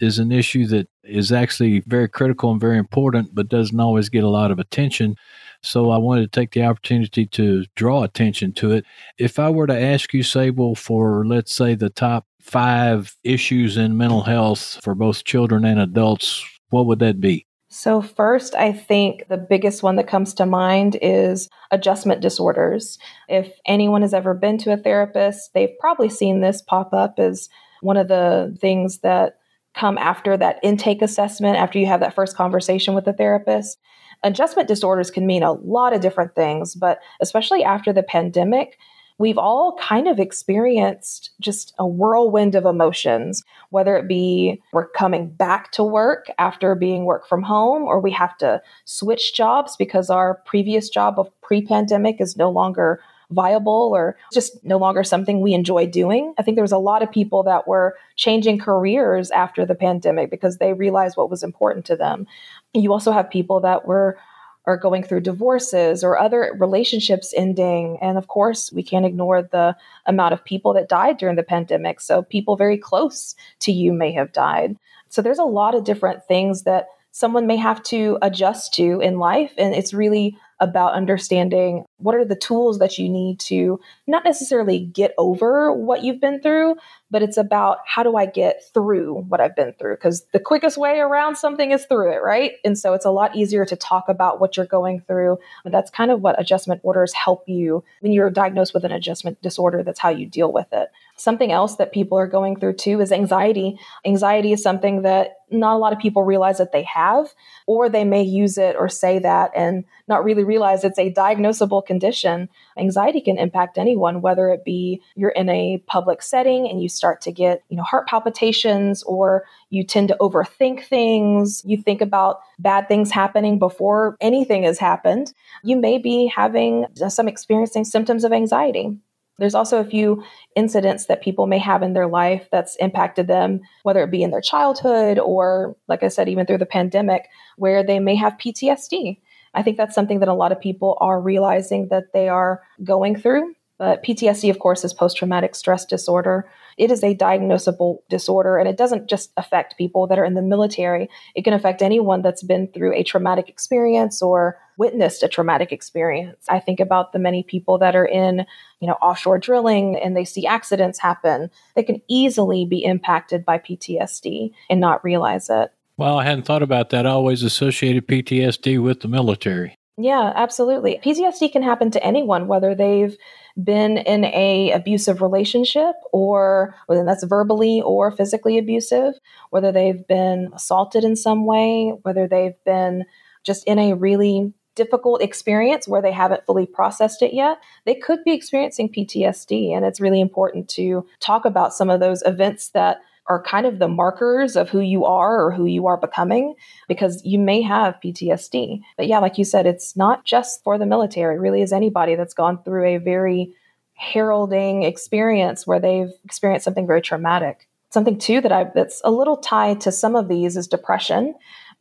is 0.00 0.20
an 0.20 0.30
issue 0.30 0.66
that 0.66 0.88
is 1.02 1.32
actually 1.32 1.80
very 1.86 2.08
critical 2.08 2.52
and 2.52 2.60
very 2.60 2.78
important, 2.78 3.34
but 3.34 3.48
doesn't 3.48 3.80
always 3.80 4.08
get 4.08 4.22
a 4.22 4.28
lot 4.28 4.52
of 4.52 4.60
attention. 4.60 5.16
So 5.62 5.90
I 5.90 5.98
wanted 5.98 6.32
to 6.32 6.40
take 6.40 6.52
the 6.52 6.64
opportunity 6.64 7.26
to 7.26 7.64
draw 7.76 8.02
attention 8.02 8.52
to 8.54 8.72
it. 8.72 8.84
If 9.18 9.38
I 9.38 9.48
were 9.50 9.66
to 9.66 9.80
ask 9.80 10.12
you, 10.12 10.22
Sable, 10.22 10.74
for 10.74 11.24
let's 11.24 11.54
say 11.54 11.74
the 11.74 11.90
top 11.90 12.26
five 12.40 13.16
issues 13.22 13.76
in 13.76 13.96
mental 13.96 14.22
health 14.22 14.80
for 14.82 14.94
both 14.94 15.24
children 15.24 15.64
and 15.64 15.80
adults, 15.80 16.44
what 16.70 16.86
would 16.86 16.98
that 16.98 17.20
be? 17.20 17.46
So, 17.68 18.02
first, 18.02 18.54
I 18.54 18.72
think 18.72 19.28
the 19.28 19.38
biggest 19.38 19.82
one 19.82 19.96
that 19.96 20.06
comes 20.06 20.34
to 20.34 20.44
mind 20.44 20.98
is 21.00 21.48
adjustment 21.70 22.20
disorders. 22.20 22.98
If 23.28 23.50
anyone 23.64 24.02
has 24.02 24.12
ever 24.12 24.34
been 24.34 24.58
to 24.58 24.74
a 24.74 24.76
therapist, 24.76 25.54
they've 25.54 25.78
probably 25.80 26.10
seen 26.10 26.40
this 26.40 26.60
pop 26.60 26.92
up 26.92 27.14
as 27.18 27.48
one 27.80 27.96
of 27.96 28.08
the 28.08 28.54
things 28.60 28.98
that 28.98 29.36
come 29.74 29.96
after 29.96 30.36
that 30.36 30.60
intake 30.62 31.00
assessment, 31.00 31.56
after 31.56 31.78
you 31.78 31.86
have 31.86 32.00
that 32.00 32.14
first 32.14 32.36
conversation 32.36 32.94
with 32.94 33.06
the 33.06 33.14
therapist 33.14 33.78
adjustment 34.24 34.68
disorders 34.68 35.10
can 35.10 35.26
mean 35.26 35.42
a 35.42 35.52
lot 35.52 35.94
of 35.94 36.00
different 36.00 36.34
things, 36.34 36.74
but 36.74 37.00
especially 37.20 37.64
after 37.64 37.92
the 37.92 38.02
pandemic, 38.02 38.78
we've 39.18 39.38
all 39.38 39.76
kind 39.80 40.08
of 40.08 40.18
experienced 40.18 41.30
just 41.40 41.74
a 41.78 41.86
whirlwind 41.86 42.54
of 42.54 42.64
emotions, 42.64 43.44
whether 43.70 43.96
it 43.96 44.08
be 44.08 44.60
we're 44.72 44.88
coming 44.88 45.28
back 45.28 45.70
to 45.72 45.84
work 45.84 46.26
after 46.38 46.74
being 46.74 47.04
work 47.04 47.28
from 47.28 47.42
home, 47.42 47.82
or 47.82 48.00
we 48.00 48.10
have 48.10 48.36
to 48.38 48.60
switch 48.84 49.34
jobs 49.34 49.76
because 49.76 50.10
our 50.10 50.42
previous 50.46 50.88
job 50.88 51.18
of 51.18 51.28
pre 51.40 51.62
pandemic 51.62 52.20
is 52.20 52.36
no 52.36 52.50
longer 52.50 53.00
viable 53.32 53.90
or 53.94 54.16
just 54.32 54.64
no 54.64 54.76
longer 54.76 55.02
something 55.02 55.40
we 55.40 55.54
enjoy 55.54 55.86
doing. 55.86 56.34
I 56.38 56.42
think 56.42 56.56
there 56.56 56.64
was 56.64 56.72
a 56.72 56.78
lot 56.78 57.02
of 57.02 57.10
people 57.10 57.42
that 57.44 57.66
were 57.66 57.96
changing 58.16 58.58
careers 58.58 59.30
after 59.30 59.66
the 59.66 59.74
pandemic 59.74 60.30
because 60.30 60.58
they 60.58 60.72
realized 60.72 61.16
what 61.16 61.30
was 61.30 61.42
important 61.42 61.84
to 61.86 61.96
them. 61.96 62.26
You 62.74 62.92
also 62.92 63.12
have 63.12 63.30
people 63.30 63.60
that 63.60 63.86
were 63.86 64.18
are 64.64 64.76
going 64.76 65.02
through 65.02 65.20
divorces 65.20 66.04
or 66.04 66.18
other 66.18 66.54
relationships 66.58 67.34
ending. 67.36 67.98
And 68.00 68.16
of 68.16 68.28
course, 68.28 68.72
we 68.72 68.82
can't 68.82 69.04
ignore 69.04 69.42
the 69.42 69.76
amount 70.06 70.34
of 70.34 70.44
people 70.44 70.72
that 70.74 70.88
died 70.88 71.16
during 71.16 71.36
the 71.36 71.42
pandemic. 71.42 72.00
So 72.00 72.22
people 72.22 72.56
very 72.56 72.78
close 72.78 73.34
to 73.60 73.72
you 73.72 73.92
may 73.92 74.12
have 74.12 74.32
died. 74.32 74.76
So 75.08 75.20
there's 75.20 75.38
a 75.38 75.44
lot 75.44 75.74
of 75.74 75.84
different 75.84 76.24
things 76.26 76.62
that 76.62 76.86
someone 77.10 77.46
may 77.46 77.56
have 77.56 77.82
to 77.84 78.18
adjust 78.22 78.72
to 78.74 79.00
in 79.00 79.18
life. 79.18 79.52
And 79.58 79.74
it's 79.74 79.92
really 79.92 80.38
about 80.62 80.92
understanding 80.92 81.84
what 81.98 82.14
are 82.14 82.24
the 82.24 82.36
tools 82.36 82.78
that 82.78 82.96
you 82.96 83.08
need 83.08 83.40
to 83.40 83.80
not 84.06 84.24
necessarily 84.24 84.78
get 84.78 85.12
over 85.18 85.72
what 85.72 86.04
you've 86.04 86.20
been 86.20 86.40
through, 86.40 86.76
but 87.10 87.20
it's 87.20 87.36
about 87.36 87.78
how 87.84 88.04
do 88.04 88.16
I 88.16 88.26
get 88.26 88.62
through 88.72 89.24
what 89.28 89.40
I've 89.40 89.56
been 89.56 89.72
through? 89.72 89.96
Because 89.96 90.24
the 90.32 90.38
quickest 90.38 90.78
way 90.78 91.00
around 91.00 91.36
something 91.36 91.72
is 91.72 91.84
through 91.86 92.12
it, 92.12 92.22
right? 92.22 92.52
And 92.64 92.78
so 92.78 92.92
it's 92.94 93.04
a 93.04 93.10
lot 93.10 93.34
easier 93.34 93.64
to 93.64 93.74
talk 93.74 94.08
about 94.08 94.40
what 94.40 94.56
you're 94.56 94.64
going 94.64 95.00
through. 95.00 95.38
And 95.64 95.74
that's 95.74 95.90
kind 95.90 96.12
of 96.12 96.20
what 96.20 96.40
adjustment 96.40 96.80
orders 96.84 97.12
help 97.12 97.48
you 97.48 97.82
when 97.98 98.12
you're 98.12 98.30
diagnosed 98.30 98.72
with 98.72 98.84
an 98.84 98.92
adjustment 98.92 99.42
disorder. 99.42 99.82
That's 99.82 100.00
how 100.00 100.10
you 100.10 100.26
deal 100.26 100.52
with 100.52 100.72
it. 100.72 100.90
Something 101.22 101.52
else 101.52 101.76
that 101.76 101.92
people 101.92 102.18
are 102.18 102.26
going 102.26 102.58
through 102.58 102.72
too 102.72 103.00
is 103.00 103.12
anxiety. 103.12 103.78
Anxiety 104.04 104.52
is 104.52 104.60
something 104.60 105.02
that 105.02 105.34
not 105.52 105.76
a 105.76 105.78
lot 105.78 105.92
of 105.92 106.00
people 106.00 106.24
realize 106.24 106.58
that 106.58 106.72
they 106.72 106.82
have, 106.82 107.32
or 107.68 107.88
they 107.88 108.02
may 108.02 108.22
use 108.24 108.58
it 108.58 108.74
or 108.74 108.88
say 108.88 109.20
that 109.20 109.52
and 109.54 109.84
not 110.08 110.24
really 110.24 110.42
realize 110.42 110.82
it's 110.82 110.98
a 110.98 111.12
diagnosable 111.12 111.86
condition. 111.86 112.48
Anxiety 112.76 113.20
can 113.20 113.38
impact 113.38 113.78
anyone, 113.78 114.20
whether 114.20 114.48
it 114.48 114.64
be 114.64 115.00
you're 115.14 115.30
in 115.30 115.48
a 115.48 115.80
public 115.86 116.22
setting 116.22 116.68
and 116.68 116.82
you 116.82 116.88
start 116.88 117.20
to 117.20 117.30
get, 117.30 117.62
you 117.68 117.76
know, 117.76 117.84
heart 117.84 118.08
palpitations 118.08 119.04
or 119.04 119.44
you 119.70 119.84
tend 119.84 120.08
to 120.08 120.16
overthink 120.20 120.84
things, 120.86 121.62
you 121.64 121.76
think 121.76 122.00
about 122.00 122.40
bad 122.58 122.88
things 122.88 123.12
happening 123.12 123.60
before 123.60 124.16
anything 124.20 124.64
has 124.64 124.80
happened. 124.80 125.32
You 125.62 125.76
may 125.76 125.98
be 125.98 126.26
having 126.26 126.86
uh, 127.00 127.08
some 127.08 127.28
experiencing 127.28 127.84
symptoms 127.84 128.24
of 128.24 128.32
anxiety. 128.32 128.98
There's 129.38 129.54
also 129.54 129.80
a 129.80 129.84
few 129.84 130.22
incidents 130.54 131.06
that 131.06 131.22
people 131.22 131.46
may 131.46 131.58
have 131.58 131.82
in 131.82 131.94
their 131.94 132.06
life 132.06 132.48
that's 132.52 132.76
impacted 132.76 133.26
them, 133.26 133.60
whether 133.82 134.02
it 134.02 134.10
be 134.10 134.22
in 134.22 134.30
their 134.30 134.40
childhood 134.40 135.18
or, 135.18 135.76
like 135.88 136.02
I 136.02 136.08
said, 136.08 136.28
even 136.28 136.46
through 136.46 136.58
the 136.58 136.66
pandemic, 136.66 137.28
where 137.56 137.82
they 137.82 137.98
may 137.98 138.14
have 138.16 138.38
PTSD. 138.38 139.18
I 139.54 139.62
think 139.62 139.76
that's 139.76 139.94
something 139.94 140.20
that 140.20 140.28
a 140.28 140.34
lot 140.34 140.52
of 140.52 140.60
people 140.60 140.96
are 141.00 141.20
realizing 141.20 141.88
that 141.88 142.12
they 142.12 142.28
are 142.28 142.62
going 142.84 143.16
through. 143.16 143.54
But 143.78 144.04
PTSD, 144.04 144.50
of 144.50 144.58
course, 144.58 144.84
is 144.84 144.94
post 144.94 145.16
traumatic 145.16 145.54
stress 145.54 145.84
disorder. 145.84 146.48
It 146.78 146.90
is 146.90 147.02
a 147.02 147.14
diagnosable 147.14 147.98
disorder, 148.08 148.56
and 148.56 148.68
it 148.68 148.76
doesn't 148.76 149.08
just 149.08 149.32
affect 149.36 149.76
people 149.76 150.06
that 150.06 150.18
are 150.18 150.24
in 150.24 150.34
the 150.34 150.42
military. 150.42 151.08
It 151.34 151.42
can 151.42 151.52
affect 151.52 151.82
anyone 151.82 152.22
that's 152.22 152.42
been 152.42 152.68
through 152.68 152.94
a 152.94 153.02
traumatic 153.02 153.48
experience 153.48 154.22
or 154.22 154.58
witnessed 154.78 155.22
a 155.22 155.28
traumatic 155.28 155.72
experience. 155.72 156.44
I 156.48 156.60
think 156.60 156.80
about 156.80 157.12
the 157.12 157.18
many 157.18 157.42
people 157.42 157.78
that 157.78 157.94
are 157.96 158.06
in, 158.06 158.46
you 158.80 158.88
know, 158.88 158.94
offshore 158.94 159.38
drilling 159.38 159.96
and 159.96 160.16
they 160.16 160.24
see 160.24 160.46
accidents 160.46 160.98
happen. 160.98 161.50
They 161.74 161.82
can 161.82 162.00
easily 162.08 162.64
be 162.64 162.84
impacted 162.84 163.44
by 163.44 163.58
PTSD 163.58 164.52
and 164.70 164.80
not 164.80 165.04
realize 165.04 165.50
it. 165.50 165.72
Well, 165.96 166.18
I 166.18 166.24
hadn't 166.24 166.44
thought 166.44 166.62
about 166.62 166.90
that. 166.90 167.06
I 167.06 167.10
always 167.10 167.42
associated 167.42 168.08
PTSD 168.08 168.82
with 168.82 169.00
the 169.00 169.08
military. 169.08 169.76
Yeah, 169.98 170.32
absolutely. 170.34 170.98
PTSD 171.04 171.52
can 171.52 171.62
happen 171.62 171.90
to 171.90 172.02
anyone, 172.02 172.48
whether 172.48 172.74
they've 172.74 173.16
been 173.62 173.98
in 173.98 174.24
a 174.24 174.70
abusive 174.72 175.22
relationship 175.22 175.94
or 176.12 176.74
whether 176.86 177.04
that's 177.04 177.24
verbally 177.24 177.80
or 177.82 178.10
physically 178.10 178.58
abusive, 178.58 179.14
whether 179.50 179.72
they've 179.72 180.06
been 180.06 180.50
assaulted 180.54 181.04
in 181.04 181.16
some 181.16 181.46
way, 181.46 181.92
whether 182.02 182.26
they've 182.26 182.62
been 182.64 183.04
just 183.44 183.64
in 183.64 183.78
a 183.78 183.94
really 183.94 184.52
difficult 184.74 185.20
experience 185.22 185.86
where 185.86 186.02
they 186.02 186.12
haven't 186.12 186.46
fully 186.46 186.66
processed 186.66 187.22
it 187.22 187.34
yet, 187.34 187.58
they 187.84 187.94
could 187.94 188.24
be 188.24 188.32
experiencing 188.32 188.88
PTSD. 188.88 189.76
And 189.76 189.84
it's 189.84 190.00
really 190.00 190.20
important 190.20 190.68
to 190.70 191.06
talk 191.20 191.44
about 191.44 191.74
some 191.74 191.90
of 191.90 192.00
those 192.00 192.22
events 192.22 192.70
that 192.70 193.00
are 193.28 193.42
kind 193.42 193.66
of 193.66 193.78
the 193.78 193.88
markers 193.88 194.56
of 194.56 194.68
who 194.68 194.80
you 194.80 195.04
are 195.04 195.44
or 195.44 195.52
who 195.52 195.66
you 195.66 195.86
are 195.86 195.96
becoming 195.96 196.54
because 196.88 197.24
you 197.24 197.38
may 197.38 197.62
have 197.62 197.98
PTSD. 198.04 198.80
But 198.96 199.06
yeah, 199.06 199.18
like 199.18 199.38
you 199.38 199.44
said, 199.44 199.66
it's 199.66 199.96
not 199.96 200.24
just 200.24 200.62
for 200.64 200.78
the 200.78 200.86
military, 200.86 201.36
it 201.36 201.40
really 201.40 201.62
is 201.62 201.72
anybody 201.72 202.14
that's 202.14 202.34
gone 202.34 202.62
through 202.62 202.84
a 202.84 202.98
very 202.98 203.54
heralding 203.94 204.82
experience 204.82 205.66
where 205.66 205.78
they've 205.78 206.12
experienced 206.24 206.64
something 206.64 206.86
very 206.86 207.02
traumatic. 207.02 207.68
Something 207.90 208.18
too 208.18 208.40
that 208.40 208.52
I 208.52 208.64
that's 208.74 209.00
a 209.04 209.10
little 209.10 209.36
tied 209.36 209.80
to 209.82 209.92
some 209.92 210.16
of 210.16 210.28
these 210.28 210.56
is 210.56 210.66
depression. 210.66 211.34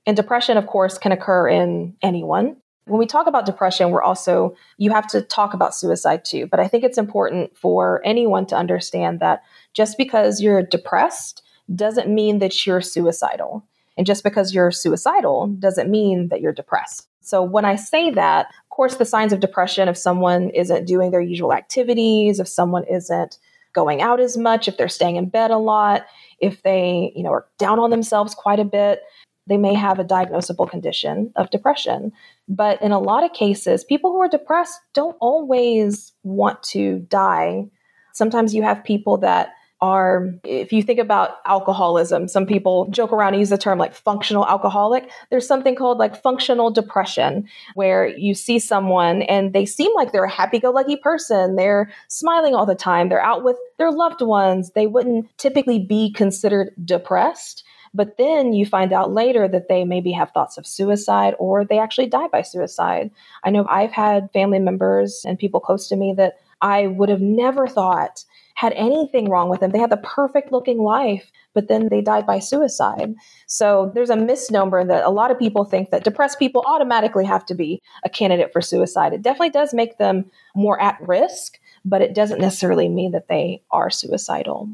And 0.06 0.18
depression, 0.18 0.58
of 0.58 0.68
course, 0.68 0.98
can 0.98 1.12
occur 1.12 1.48
in 1.48 1.96
anyone. 2.02 2.58
When 2.92 3.00
we 3.00 3.06
talk 3.06 3.26
about 3.26 3.46
depression, 3.46 3.90
we're 3.90 4.04
also, 4.04 4.54
you 4.78 4.92
have 4.92 5.08
to 5.08 5.22
talk 5.22 5.54
about 5.54 5.74
suicide 5.74 6.26
too. 6.26 6.46
But 6.46 6.60
I 6.60 6.68
think 6.68 6.84
it's 6.84 6.98
important 6.98 7.58
for 7.58 8.02
anyone 8.04 8.46
to 8.48 8.58
understand 8.58 9.22
that 9.22 9.44
just 9.74 9.98
because 9.98 10.42
you're 10.42 10.62
depressed 10.62 11.42
doesn't 11.74 12.14
mean 12.14 12.40
that 12.40 12.66
you're 12.66 12.82
suicidal. 12.82 13.66
And 13.98 14.06
just 14.06 14.26
because 14.26 14.54
you're 14.54 14.72
suicidal 14.72 15.48
doesn't 15.48 15.90
mean 15.90 16.28
that 16.28 16.42
you're 16.42 16.52
depressed. 16.52 17.08
So 17.22 17.42
when 17.42 17.64
I 17.64 17.78
say 17.78 18.12
that, 18.12 18.48
of 18.48 18.70
course, 18.70 18.96
the 18.96 19.06
signs 19.06 19.32
of 19.32 19.40
depression, 19.40 19.88
if 19.88 19.98
someone 19.98 20.50
isn't 20.50 20.86
doing 20.86 21.12
their 21.12 21.22
usual 21.22 21.54
activities, 21.54 22.42
if 22.42 22.48
someone 22.50 22.84
isn't 22.88 23.38
going 23.72 24.02
out 24.02 24.20
as 24.20 24.36
much, 24.36 24.68
if 24.68 24.76
they're 24.76 24.90
staying 24.90 25.16
in 25.16 25.30
bed 25.30 25.50
a 25.50 25.58
lot, 25.58 26.06
if 26.40 26.62
they, 26.64 27.14
you 27.16 27.24
know, 27.24 27.32
are 27.32 27.46
down 27.58 27.80
on 27.80 27.90
themselves 27.90 28.36
quite 28.36 28.60
a 28.60 28.66
bit, 28.66 29.02
they 29.48 29.58
may 29.58 29.74
have 29.74 30.00
a 30.00 30.06
diagnosable 30.06 30.70
condition 30.70 31.32
of 31.36 31.50
depression. 31.50 32.12
But 32.48 32.82
in 32.82 32.92
a 32.92 33.00
lot 33.00 33.24
of 33.24 33.34
cases, 33.34 33.84
people 33.84 34.12
who 34.12 34.20
are 34.20 34.30
depressed 34.30 34.80
don't 34.94 35.18
always 35.20 36.14
want 36.24 36.62
to 36.64 37.00
die. 37.10 37.66
Sometimes 38.14 38.54
you 38.54 38.64
have 38.64 38.84
people 38.84 39.18
that 39.18 39.54
are, 39.82 40.36
if 40.44 40.72
you 40.72 40.84
think 40.84 41.00
about 41.00 41.38
alcoholism, 41.48 42.28
some 42.28 42.46
people 42.46 42.88
joke 42.92 43.12
around 43.12 43.34
and 43.34 43.40
use 43.40 43.50
the 43.50 43.58
term 43.58 43.80
like 43.80 43.96
functional 43.96 44.46
alcoholic. 44.46 45.10
There's 45.32 45.48
something 45.48 45.76
called 45.76 45.98
like 45.98 46.22
functional 46.22 46.70
depression, 46.70 47.48
where 47.74 48.06
you 48.06 48.36
see 48.36 48.60
someone 48.60 49.24
and 49.24 49.54
they 49.54 49.66
seem 49.66 49.92
like 49.96 50.12
they're 50.12 50.24
a 50.24 50.30
happy 50.30 50.60
go 50.60 50.70
lucky 50.70 50.98
person. 50.98 51.56
They're 51.56 51.92
smiling 52.10 52.54
all 52.54 52.68
the 52.68 52.76
time. 52.76 53.10
They're 53.10 53.24
out 53.24 53.44
with 53.44 53.58
their 53.80 53.92
loved 53.92 54.22
ones. 54.22 54.72
They 54.76 54.86
wouldn't 54.86 55.36
typically 55.40 55.80
be 55.80 56.14
considered 56.14 56.74
depressed. 56.86 57.64
But 57.94 58.18
then 58.18 58.54
you 58.54 58.66
find 58.66 58.94
out 58.94 59.12
later 59.12 59.48
that 59.48 59.68
they 59.68 59.84
maybe 59.84 60.12
have 60.14 60.32
thoughts 60.32 60.58
of 60.58 60.66
suicide 60.66 61.36
or 61.40 61.66
they 61.66 61.78
actually 61.78 62.08
die 62.08 62.28
by 62.28 62.42
suicide. 62.42 63.12
I 63.44 63.50
know 63.50 63.66
I've 63.70 63.92
had 63.92 64.32
family 64.32 64.60
members 64.60 65.24
and 65.26 65.38
people 65.38 65.60
close 65.60 65.90
to 65.90 65.96
me 65.96 66.14
that 66.18 66.36
I 66.62 66.88
would 66.88 67.10
have 67.10 67.22
never 67.22 67.68
thought 67.68 68.24
had 68.56 68.74
anything 68.74 69.30
wrong 69.30 69.50
with 69.50 69.60
them. 69.60 69.72
They 69.72 69.80
had 69.80 69.90
the 69.90 69.98
perfect 69.98 70.52
looking 70.52 70.78
life, 70.78 71.32
but 71.54 71.68
then 71.68 71.90
they 71.90 72.02
died 72.02 72.28
by 72.28 72.40
suicide. 72.40 73.16
So 73.48 73.92
there's 73.96 74.12
a 74.12 74.16
misnomer 74.16 74.86
that 74.86 75.04
a 75.04 75.10
lot 75.10 75.32
of 75.32 75.40
people 75.40 75.66
think 75.66 75.90
that 75.90 76.04
depressed 76.04 76.38
people 76.38 76.64
automatically 76.68 77.26
have 77.26 77.46
to 77.48 77.56
be 77.56 77.82
a 78.06 78.10
candidate 78.10 78.54
for 78.54 78.62
suicide. 78.62 79.14
It 79.14 79.24
definitely 79.24 79.50
does 79.50 79.74
make 79.74 79.98
them 79.98 80.30
more 80.56 80.80
at 80.80 81.00
risk, 81.02 81.60
but 81.84 82.02
it 82.02 82.14
doesn't 82.14 82.40
necessarily 82.40 82.88
mean 82.88 83.14
that 83.14 83.28
they 83.28 83.64
are 83.72 83.90
suicidal. 83.90 84.70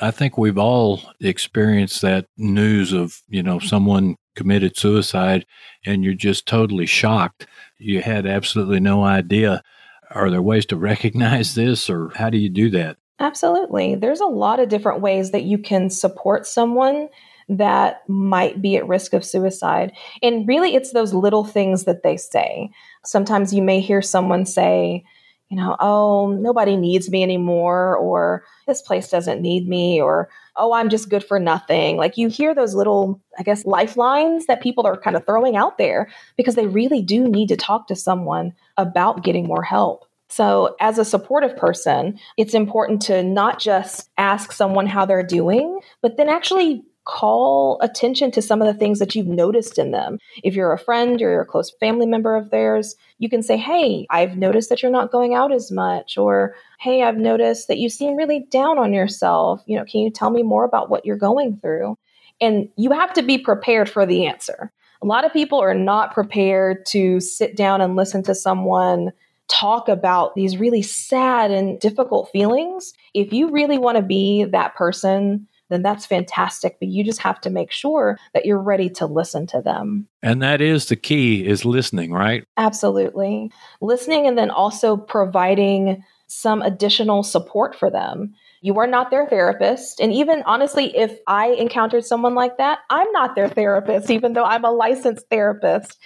I 0.00 0.10
think 0.10 0.38
we've 0.38 0.58
all 0.58 1.02
experienced 1.20 2.02
that 2.02 2.26
news 2.36 2.92
of, 2.92 3.20
you 3.28 3.42
know, 3.42 3.58
someone 3.58 4.16
committed 4.36 4.76
suicide 4.76 5.44
and 5.84 6.04
you're 6.04 6.14
just 6.14 6.46
totally 6.46 6.86
shocked. 6.86 7.46
You 7.78 8.02
had 8.02 8.26
absolutely 8.26 8.80
no 8.80 9.04
idea. 9.04 9.62
Are 10.10 10.30
there 10.30 10.42
ways 10.42 10.66
to 10.66 10.76
recognize 10.76 11.54
this 11.54 11.90
or 11.90 12.10
how 12.14 12.30
do 12.30 12.38
you 12.38 12.48
do 12.48 12.70
that? 12.70 12.96
Absolutely. 13.18 13.94
There's 13.94 14.20
a 14.20 14.26
lot 14.26 14.60
of 14.60 14.70
different 14.70 15.02
ways 15.02 15.30
that 15.32 15.42
you 15.42 15.58
can 15.58 15.90
support 15.90 16.46
someone 16.46 17.08
that 17.50 18.08
might 18.08 18.62
be 18.62 18.76
at 18.76 18.88
risk 18.88 19.12
of 19.12 19.24
suicide. 19.24 19.92
And 20.22 20.48
really, 20.48 20.74
it's 20.74 20.92
those 20.92 21.12
little 21.12 21.44
things 21.44 21.84
that 21.84 22.02
they 22.02 22.16
say. 22.16 22.70
Sometimes 23.04 23.52
you 23.52 23.60
may 23.60 23.80
hear 23.80 24.00
someone 24.00 24.46
say, 24.46 25.04
you 25.50 25.56
know, 25.56 25.76
oh, 25.80 26.30
nobody 26.40 26.76
needs 26.76 27.10
me 27.10 27.24
anymore, 27.24 27.96
or 27.96 28.44
this 28.68 28.80
place 28.80 29.08
doesn't 29.08 29.42
need 29.42 29.68
me, 29.68 30.00
or 30.00 30.28
oh, 30.56 30.72
I'm 30.72 30.88
just 30.88 31.10
good 31.10 31.24
for 31.24 31.40
nothing. 31.40 31.96
Like 31.96 32.16
you 32.16 32.28
hear 32.28 32.54
those 32.54 32.74
little, 32.74 33.20
I 33.36 33.42
guess, 33.42 33.66
lifelines 33.66 34.46
that 34.46 34.62
people 34.62 34.86
are 34.86 34.96
kind 34.96 35.16
of 35.16 35.26
throwing 35.26 35.56
out 35.56 35.76
there 35.76 36.08
because 36.36 36.54
they 36.54 36.68
really 36.68 37.02
do 37.02 37.28
need 37.28 37.48
to 37.48 37.56
talk 37.56 37.88
to 37.88 37.96
someone 37.96 38.52
about 38.76 39.24
getting 39.24 39.46
more 39.46 39.64
help. 39.64 40.06
So, 40.28 40.76
as 40.80 40.98
a 40.98 41.04
supportive 41.04 41.56
person, 41.56 42.20
it's 42.36 42.54
important 42.54 43.02
to 43.02 43.24
not 43.24 43.58
just 43.58 44.08
ask 44.16 44.52
someone 44.52 44.86
how 44.86 45.04
they're 45.04 45.24
doing, 45.24 45.80
but 46.00 46.16
then 46.16 46.28
actually 46.28 46.84
call 47.10 47.76
attention 47.82 48.30
to 48.30 48.40
some 48.40 48.62
of 48.62 48.68
the 48.68 48.78
things 48.78 49.00
that 49.00 49.16
you've 49.16 49.26
noticed 49.26 49.78
in 49.78 49.90
them. 49.90 50.18
If 50.44 50.54
you're 50.54 50.72
a 50.72 50.78
friend 50.78 51.20
or 51.20 51.30
you're 51.30 51.40
a 51.40 51.46
close 51.46 51.72
family 51.80 52.06
member 52.06 52.36
of 52.36 52.50
theirs, 52.50 52.94
you 53.18 53.28
can 53.28 53.42
say, 53.42 53.56
Hey, 53.56 54.06
I've 54.10 54.36
noticed 54.36 54.68
that 54.68 54.80
you're 54.80 54.92
not 54.92 55.10
going 55.10 55.34
out 55.34 55.52
as 55.52 55.72
much, 55.72 56.16
or 56.16 56.54
Hey, 56.78 57.02
I've 57.02 57.16
noticed 57.16 57.66
that 57.66 57.78
you 57.78 57.88
seem 57.88 58.14
really 58.14 58.46
down 58.50 58.78
on 58.78 58.92
yourself. 58.92 59.60
You 59.66 59.76
know, 59.76 59.84
can 59.84 60.02
you 60.02 60.10
tell 60.10 60.30
me 60.30 60.44
more 60.44 60.64
about 60.64 60.88
what 60.88 61.04
you're 61.04 61.16
going 61.16 61.58
through? 61.60 61.98
And 62.40 62.68
you 62.76 62.92
have 62.92 63.12
to 63.14 63.22
be 63.22 63.38
prepared 63.38 63.90
for 63.90 64.06
the 64.06 64.26
answer. 64.26 64.72
A 65.02 65.06
lot 65.06 65.24
of 65.24 65.32
people 65.32 65.58
are 65.58 65.74
not 65.74 66.14
prepared 66.14 66.86
to 66.86 67.18
sit 67.18 67.56
down 67.56 67.80
and 67.80 67.96
listen 67.96 68.22
to 68.24 68.34
someone 68.34 69.10
talk 69.48 69.88
about 69.88 70.36
these 70.36 70.58
really 70.58 70.80
sad 70.80 71.50
and 71.50 71.80
difficult 71.80 72.30
feelings. 72.30 72.92
If 73.14 73.32
you 73.32 73.50
really 73.50 73.78
want 73.78 73.96
to 73.96 74.02
be 74.02 74.44
that 74.44 74.76
person 74.76 75.48
then 75.70 75.82
that's 75.82 76.04
fantastic. 76.04 76.78
But 76.78 76.88
you 76.88 77.02
just 77.02 77.20
have 77.20 77.40
to 77.42 77.50
make 77.50 77.70
sure 77.70 78.18
that 78.34 78.44
you're 78.44 78.60
ready 78.60 78.90
to 78.90 79.06
listen 79.06 79.46
to 79.48 79.62
them. 79.62 80.08
And 80.22 80.42
that 80.42 80.60
is 80.60 80.86
the 80.86 80.96
key 80.96 81.46
is 81.46 81.64
listening, 81.64 82.12
right? 82.12 82.44
Absolutely. 82.56 83.50
Listening 83.80 84.26
and 84.26 84.36
then 84.36 84.50
also 84.50 84.96
providing 84.96 86.04
some 86.26 86.62
additional 86.62 87.22
support 87.22 87.74
for 87.74 87.90
them. 87.90 88.34
You 88.60 88.78
are 88.78 88.86
not 88.86 89.10
their 89.10 89.26
therapist. 89.26 90.00
And 90.00 90.12
even 90.12 90.42
honestly, 90.44 90.96
if 90.96 91.18
I 91.26 91.48
encountered 91.48 92.04
someone 92.04 92.34
like 92.34 92.58
that, 92.58 92.80
I'm 92.90 93.10
not 93.12 93.34
their 93.34 93.48
therapist, 93.48 94.10
even 94.10 94.34
though 94.34 94.44
I'm 94.44 94.64
a 94.64 94.70
licensed 94.70 95.26
therapist. 95.30 95.98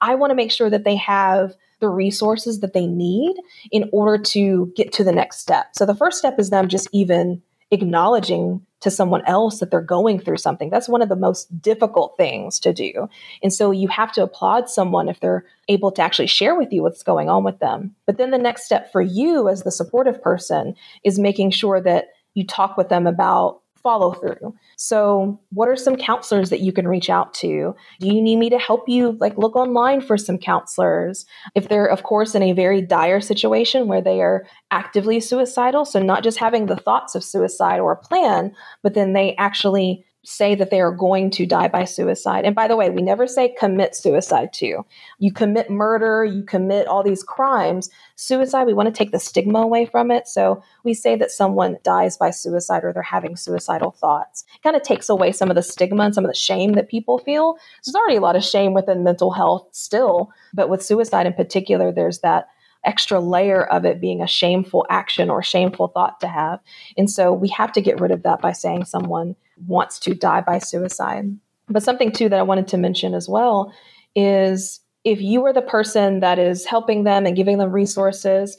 I 0.00 0.14
want 0.14 0.30
to 0.30 0.36
make 0.36 0.52
sure 0.52 0.68
that 0.68 0.84
they 0.84 0.96
have 0.96 1.54
the 1.80 1.88
resources 1.88 2.60
that 2.60 2.74
they 2.74 2.86
need 2.86 3.34
in 3.72 3.90
order 3.92 4.22
to 4.22 4.72
get 4.76 4.92
to 4.92 5.04
the 5.04 5.12
next 5.12 5.38
step. 5.38 5.66
So 5.74 5.84
the 5.84 5.96
first 5.96 6.18
step 6.18 6.38
is 6.38 6.50
them 6.50 6.68
just 6.68 6.88
even 6.92 7.42
acknowledging 7.72 8.64
to 8.80 8.90
someone 8.90 9.24
else 9.26 9.60
that 9.60 9.70
they're 9.70 9.80
going 9.80 10.20
through 10.20 10.36
something. 10.36 10.68
That's 10.68 10.88
one 10.88 11.02
of 11.02 11.08
the 11.08 11.16
most 11.16 11.62
difficult 11.62 12.16
things 12.16 12.58
to 12.60 12.72
do. 12.72 13.08
And 13.42 13.52
so 13.52 13.70
you 13.70 13.88
have 13.88 14.12
to 14.12 14.22
applaud 14.22 14.68
someone 14.68 15.08
if 15.08 15.20
they're 15.20 15.46
able 15.68 15.90
to 15.92 16.02
actually 16.02 16.26
share 16.26 16.56
with 16.56 16.72
you 16.72 16.82
what's 16.82 17.02
going 17.02 17.30
on 17.30 17.44
with 17.44 17.60
them. 17.60 17.94
But 18.06 18.18
then 18.18 18.30
the 18.30 18.38
next 18.38 18.64
step 18.64 18.92
for 18.92 19.00
you 19.00 19.48
as 19.48 19.62
the 19.62 19.70
supportive 19.70 20.20
person 20.20 20.74
is 21.04 21.18
making 21.18 21.52
sure 21.52 21.80
that 21.80 22.08
you 22.34 22.46
talk 22.46 22.76
with 22.76 22.88
them 22.88 23.06
about 23.06 23.60
follow 23.82 24.12
through. 24.12 24.54
So, 24.76 25.40
what 25.50 25.68
are 25.68 25.76
some 25.76 25.96
counselors 25.96 26.50
that 26.50 26.60
you 26.60 26.72
can 26.72 26.88
reach 26.88 27.10
out 27.10 27.34
to? 27.34 27.74
Do 28.00 28.06
you 28.06 28.20
need 28.20 28.36
me 28.36 28.50
to 28.50 28.58
help 28.58 28.88
you 28.88 29.16
like 29.20 29.36
look 29.38 29.56
online 29.56 30.00
for 30.00 30.16
some 30.16 30.38
counselors? 30.38 31.26
If 31.54 31.68
they're 31.68 31.86
of 31.86 32.02
course 32.02 32.34
in 32.34 32.42
a 32.42 32.52
very 32.52 32.82
dire 32.82 33.20
situation 33.20 33.88
where 33.88 34.02
they 34.02 34.20
are 34.20 34.46
actively 34.70 35.20
suicidal, 35.20 35.84
so 35.84 36.00
not 36.02 36.22
just 36.22 36.38
having 36.38 36.66
the 36.66 36.76
thoughts 36.76 37.14
of 37.14 37.24
suicide 37.24 37.80
or 37.80 37.92
a 37.92 37.96
plan, 37.96 38.52
but 38.82 38.94
then 38.94 39.12
they 39.12 39.36
actually 39.36 40.04
say 40.24 40.54
that 40.54 40.70
they 40.70 40.80
are 40.80 40.92
going 40.92 41.30
to 41.30 41.46
die 41.46 41.66
by 41.66 41.84
suicide. 41.84 42.44
And 42.44 42.54
by 42.54 42.68
the 42.68 42.76
way, 42.76 42.90
we 42.90 43.02
never 43.02 43.26
say 43.26 43.54
commit 43.58 43.96
suicide 43.96 44.52
to. 44.54 44.84
You 45.18 45.32
commit 45.32 45.68
murder, 45.68 46.24
you 46.24 46.44
commit 46.44 46.86
all 46.86 47.02
these 47.02 47.24
crimes. 47.24 47.90
Suicide, 48.14 48.66
we 48.66 48.74
want 48.74 48.86
to 48.86 48.96
take 48.96 49.10
the 49.10 49.18
stigma 49.18 49.60
away 49.60 49.84
from 49.84 50.12
it. 50.12 50.28
So 50.28 50.62
we 50.84 50.94
say 50.94 51.16
that 51.16 51.32
someone 51.32 51.78
dies 51.82 52.16
by 52.16 52.30
suicide 52.30 52.84
or 52.84 52.92
they're 52.92 53.02
having 53.02 53.34
suicidal 53.34 53.90
thoughts. 53.90 54.44
It 54.54 54.62
kind 54.62 54.76
of 54.76 54.82
takes 54.82 55.08
away 55.08 55.32
some 55.32 55.50
of 55.50 55.56
the 55.56 55.62
stigma 55.62 56.04
and 56.04 56.14
some 56.14 56.24
of 56.24 56.30
the 56.30 56.36
shame 56.36 56.74
that 56.74 56.88
people 56.88 57.18
feel. 57.18 57.56
There's 57.84 57.96
already 57.96 58.16
a 58.16 58.20
lot 58.20 58.36
of 58.36 58.44
shame 58.44 58.74
within 58.74 59.02
mental 59.02 59.32
health 59.32 59.68
still, 59.72 60.30
but 60.54 60.68
with 60.68 60.84
suicide 60.84 61.26
in 61.26 61.32
particular, 61.32 61.90
there's 61.90 62.20
that 62.20 62.48
extra 62.84 63.20
layer 63.20 63.64
of 63.64 63.84
it 63.84 64.00
being 64.00 64.22
a 64.22 64.26
shameful 64.26 64.86
action 64.90 65.30
or 65.30 65.42
shameful 65.42 65.88
thought 65.88 66.20
to 66.20 66.28
have. 66.28 66.60
And 66.96 67.10
so 67.10 67.32
we 67.32 67.48
have 67.48 67.72
to 67.72 67.80
get 67.80 68.00
rid 68.00 68.10
of 68.10 68.22
that 68.24 68.40
by 68.40 68.52
saying 68.52 68.84
someone 68.84 69.36
wants 69.66 69.98
to 70.00 70.14
die 70.14 70.40
by 70.40 70.58
suicide. 70.58 71.36
But 71.68 71.82
something 71.82 72.12
too 72.12 72.28
that 72.28 72.38
I 72.38 72.42
wanted 72.42 72.68
to 72.68 72.78
mention 72.78 73.14
as 73.14 73.28
well 73.28 73.72
is 74.14 74.80
if 75.04 75.20
you 75.20 75.44
are 75.46 75.52
the 75.52 75.62
person 75.62 76.20
that 76.20 76.38
is 76.38 76.64
helping 76.64 77.04
them 77.04 77.26
and 77.26 77.36
giving 77.36 77.58
them 77.58 77.72
resources, 77.72 78.56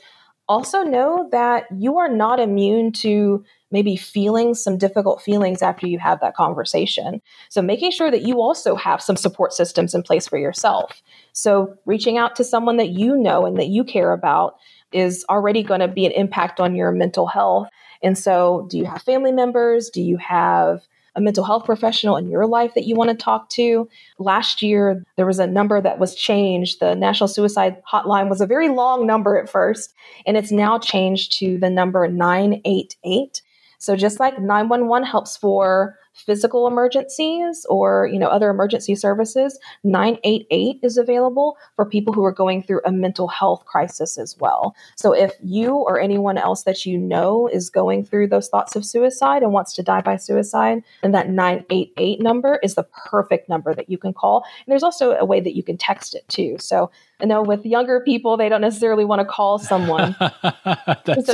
also 0.48 0.84
know 0.84 1.30
that 1.32 1.66
you 1.78 1.98
are 1.98 2.10
not 2.10 2.40
immune 2.40 2.92
to 2.92 3.44
maybe 3.72 3.96
feeling 3.96 4.54
some 4.54 4.78
difficult 4.78 5.22
feelings 5.22 5.62
after 5.62 5.88
you 5.88 5.98
have 5.98 6.20
that 6.20 6.36
conversation. 6.36 7.22
So, 7.50 7.62
making 7.62 7.92
sure 7.92 8.12
that 8.12 8.22
you 8.22 8.42
also 8.42 8.76
have 8.76 9.02
some 9.02 9.16
support 9.16 9.54
systems 9.54 9.96
in 9.96 10.04
place 10.04 10.28
for 10.28 10.38
yourself. 10.38 11.02
So, 11.32 11.76
reaching 11.86 12.18
out 12.18 12.36
to 12.36 12.44
someone 12.44 12.78
that 12.78 12.90
you 12.90 13.18
know 13.18 13.46
and 13.46 13.58
that 13.58 13.68
you 13.68 13.84
care 13.84 14.12
about 14.12 14.58
is 14.92 15.26
already 15.30 15.64
going 15.64 15.80
to 15.80 15.88
be 15.88 16.06
an 16.06 16.12
impact 16.12 16.60
on 16.60 16.76
your 16.76 16.92
mental 16.92 17.26
health. 17.26 17.68
And 18.04 18.18
so, 18.18 18.68
do 18.70 18.78
you 18.78 18.86
have 18.86 19.02
family 19.02 19.32
members? 19.32 19.90
Do 19.90 20.02
you 20.02 20.18
have 20.18 20.86
a 21.16 21.22
mental 21.22 21.44
health 21.44 21.66
professional 21.66 22.18
in 22.18 22.30
your 22.30 22.46
life 22.48 22.74
that 22.74 22.86
you 22.86 22.96
want 22.96 23.10
to 23.10 23.16
talk 23.16 23.50
to. 23.50 23.88
Last 24.18 24.62
year, 24.62 25.04
there 25.16 25.26
was 25.26 25.40
a 25.40 25.48
number 25.48 25.80
that 25.80 26.00
was 26.00 26.16
changed. 26.16 26.80
The 26.80 26.96
National 26.96 27.28
Suicide 27.28 27.82
Hotline 27.92 28.30
was 28.30 28.42
a 28.42 28.48
very 28.48 28.70
long 28.70 29.06
number 29.06 29.38
at 29.38 29.50
first, 29.50 29.94
and 30.26 30.38
it's 30.38 30.52
now 30.52 30.80
changed 30.80 31.38
to 31.40 31.58
the 31.58 31.70
number 31.70 32.08
988. 32.08 33.42
So 33.78 33.96
just 33.96 34.20
like 34.20 34.40
911 34.40 35.08
helps 35.08 35.38
for 35.38 35.98
physical 36.14 36.68
emergencies 36.68 37.66
or 37.70 38.08
you 38.12 38.20
know 38.20 38.28
other 38.28 38.50
emergency 38.50 38.96
services 38.96 39.58
988 39.84 40.80
is 40.84 40.98
available 40.98 41.58
for 41.76 41.86
people 41.86 42.14
who 42.14 42.24
are 42.24 42.32
going 42.32 42.62
through 42.64 42.82
a 42.86 42.92
mental 42.92 43.28
health 43.28 43.66
crisis 43.66 44.18
as 44.18 44.38
well 44.38 44.76
so 44.96 45.12
if 45.12 45.34
you 45.44 45.74
or 45.74 46.00
anyone 46.00 46.38
else 46.38 46.64
that 46.64 46.86
you 46.86 46.98
know 46.98 47.48
is 47.48 47.70
going 47.70 48.06
through 48.06 48.28
those 48.28 48.48
thoughts 48.48 48.76
of 48.76 48.86
suicide 48.86 49.44
and 49.44 49.52
wants 49.52 49.74
to 49.74 49.84
die 49.84 50.02
by 50.02 50.16
suicide 50.16 50.84
then 51.02 51.12
that 51.12 51.30
988 51.30 52.22
number 52.22 52.60
is 52.64 52.76
the 52.76 52.84
perfect 52.84 53.50
number 53.50 53.74
that 53.74 53.90
you 53.90 53.98
can 53.98 54.14
call 54.14 54.46
and 54.66 54.72
there's 54.72 54.84
also 54.84 55.12
a 55.14 55.26
way 55.26 55.40
that 55.40 55.56
you 55.56 55.64
can 55.64 55.78
text 55.78 56.14
it 56.14 56.28
too 56.30 56.56
so 56.60 56.92
I 57.24 57.26
know 57.26 57.42
with 57.42 57.66
younger 57.66 58.02
people, 58.02 58.36
they 58.36 58.50
don't 58.50 58.60
necessarily 58.60 59.06
want 59.06 59.22
to 59.22 59.26
call 59.26 59.58
someone. 59.58 60.14
so 60.20 60.34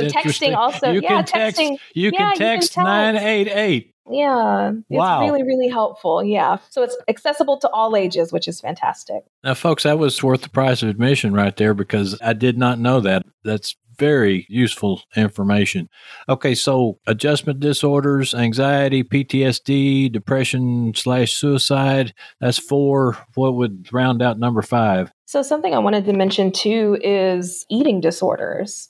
texting 0.06 0.54
also, 0.54 0.92
you 0.92 1.00
yeah, 1.02 1.22
text, 1.22 1.58
texting. 1.58 1.78
You 1.94 2.12
can 2.12 2.36
text 2.36 2.76
you 2.76 2.82
can 2.82 2.84
nine 2.84 3.16
eight 3.16 3.48
eight. 3.48 3.89
Yeah, 4.08 4.70
it's 4.70 4.98
Wow. 4.98 5.20
really, 5.22 5.42
really 5.42 5.68
helpful. 5.68 6.22
Yeah, 6.22 6.58
so 6.70 6.82
it's 6.82 6.96
accessible 7.08 7.58
to 7.58 7.68
all 7.70 7.96
ages, 7.96 8.32
which 8.32 8.48
is 8.48 8.60
fantastic. 8.60 9.22
Now, 9.44 9.54
folks, 9.54 9.82
that 9.84 9.98
was 9.98 10.22
worth 10.22 10.42
the 10.42 10.48
price 10.48 10.82
of 10.82 10.88
admission 10.88 11.32
right 11.32 11.56
there 11.56 11.74
because 11.74 12.18
I 12.22 12.32
did 12.32 12.58
not 12.58 12.78
know 12.78 13.00
that. 13.00 13.24
That's 13.44 13.76
very 13.98 14.46
useful 14.48 15.02
information. 15.14 15.88
Okay, 16.26 16.54
so 16.54 16.98
adjustment 17.06 17.60
disorders, 17.60 18.34
anxiety, 18.34 19.04
PTSD, 19.04 20.10
depression 20.10 20.94
slash 20.94 21.32
suicide. 21.34 22.14
That's 22.40 22.58
four. 22.58 23.18
What 23.34 23.56
would 23.56 23.92
round 23.92 24.22
out 24.22 24.38
number 24.38 24.62
five? 24.62 25.12
So, 25.26 25.42
something 25.42 25.74
I 25.74 25.78
wanted 25.78 26.06
to 26.06 26.14
mention 26.14 26.50
too 26.50 26.98
is 27.02 27.66
eating 27.68 28.00
disorders. 28.00 28.88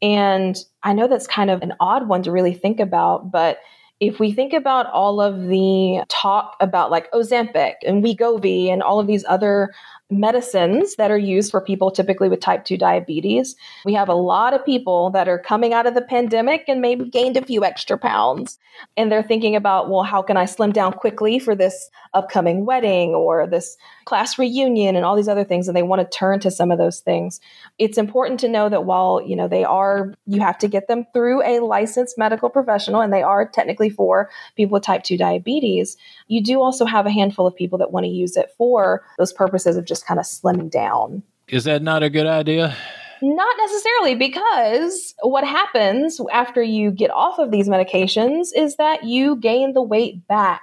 And 0.00 0.56
I 0.82 0.92
know 0.92 1.06
that's 1.08 1.26
kind 1.26 1.50
of 1.50 1.62
an 1.62 1.74
odd 1.80 2.08
one 2.08 2.22
to 2.22 2.30
really 2.32 2.54
think 2.54 2.80
about, 2.80 3.30
but 3.30 3.58
if 4.02 4.18
we 4.18 4.32
think 4.32 4.52
about 4.52 4.86
all 4.86 5.20
of 5.20 5.46
the 5.46 6.02
talk 6.08 6.56
about 6.58 6.90
like 6.90 7.08
Ozempic 7.12 7.74
and 7.86 8.02
Wegovy 8.02 8.66
and 8.68 8.82
all 8.82 8.98
of 8.98 9.06
these 9.06 9.24
other 9.28 9.72
medicines 10.12 10.96
that 10.96 11.10
are 11.10 11.18
used 11.18 11.50
for 11.50 11.60
people 11.60 11.90
typically 11.90 12.28
with 12.28 12.40
type 12.40 12.64
2 12.64 12.76
diabetes, 12.76 13.56
we 13.84 13.94
have 13.94 14.08
a 14.08 14.14
lot 14.14 14.54
of 14.54 14.64
people 14.64 15.10
that 15.10 15.28
are 15.28 15.38
coming 15.38 15.72
out 15.72 15.86
of 15.86 15.94
the 15.94 16.02
pandemic 16.02 16.64
and 16.68 16.80
maybe 16.80 17.08
gained 17.08 17.36
a 17.36 17.44
few 17.44 17.64
extra 17.64 17.98
pounds. 17.98 18.58
And 18.96 19.12
they're 19.12 19.22
thinking 19.22 19.54
about, 19.54 19.90
well, 19.90 20.02
how 20.02 20.22
can 20.22 20.36
I 20.36 20.46
slim 20.46 20.72
down 20.72 20.92
quickly 20.92 21.38
for 21.38 21.54
this 21.54 21.90
upcoming 22.14 22.64
wedding 22.64 23.10
or 23.10 23.46
this 23.46 23.76
class 24.04 24.38
reunion 24.38 24.96
and 24.96 25.04
all 25.04 25.16
these 25.16 25.28
other 25.28 25.44
things? 25.44 25.68
And 25.68 25.76
they 25.76 25.82
want 25.82 26.00
to 26.00 26.18
turn 26.18 26.40
to 26.40 26.50
some 26.50 26.70
of 26.70 26.78
those 26.78 27.00
things. 27.00 27.40
It's 27.78 27.98
important 27.98 28.40
to 28.40 28.48
know 28.48 28.68
that 28.68 28.84
while, 28.84 29.20
you 29.24 29.36
know, 29.36 29.48
they 29.48 29.64
are, 29.64 30.14
you 30.26 30.40
have 30.40 30.58
to 30.58 30.68
get 30.68 30.88
them 30.88 31.06
through 31.12 31.42
a 31.42 31.60
licensed 31.60 32.18
medical 32.18 32.50
professional 32.50 33.00
and 33.00 33.12
they 33.12 33.22
are 33.22 33.46
technically 33.46 33.90
for 33.90 34.30
people 34.56 34.74
with 34.74 34.82
type 34.82 35.02
2 35.02 35.16
diabetes, 35.16 35.96
you 36.28 36.42
do 36.42 36.60
also 36.60 36.84
have 36.84 37.06
a 37.06 37.10
handful 37.10 37.46
of 37.46 37.54
people 37.54 37.78
that 37.78 37.92
want 37.92 38.04
to 38.04 38.10
use 38.10 38.36
it 38.36 38.50
for 38.56 39.04
those 39.18 39.32
purposes 39.32 39.76
of 39.76 39.84
just 39.84 40.01
kind 40.02 40.20
of 40.20 40.26
slimming 40.26 40.70
down. 40.70 41.22
Is 41.48 41.64
that 41.64 41.82
not 41.82 42.02
a 42.02 42.10
good 42.10 42.26
idea? 42.26 42.76
Not 43.20 43.56
necessarily, 43.58 44.16
because 44.16 45.14
what 45.22 45.44
happens 45.44 46.20
after 46.32 46.60
you 46.62 46.90
get 46.90 47.10
off 47.10 47.38
of 47.38 47.52
these 47.52 47.68
medications 47.68 48.48
is 48.54 48.76
that 48.76 49.04
you 49.04 49.36
gain 49.36 49.74
the 49.74 49.82
weight 49.82 50.26
back. 50.26 50.62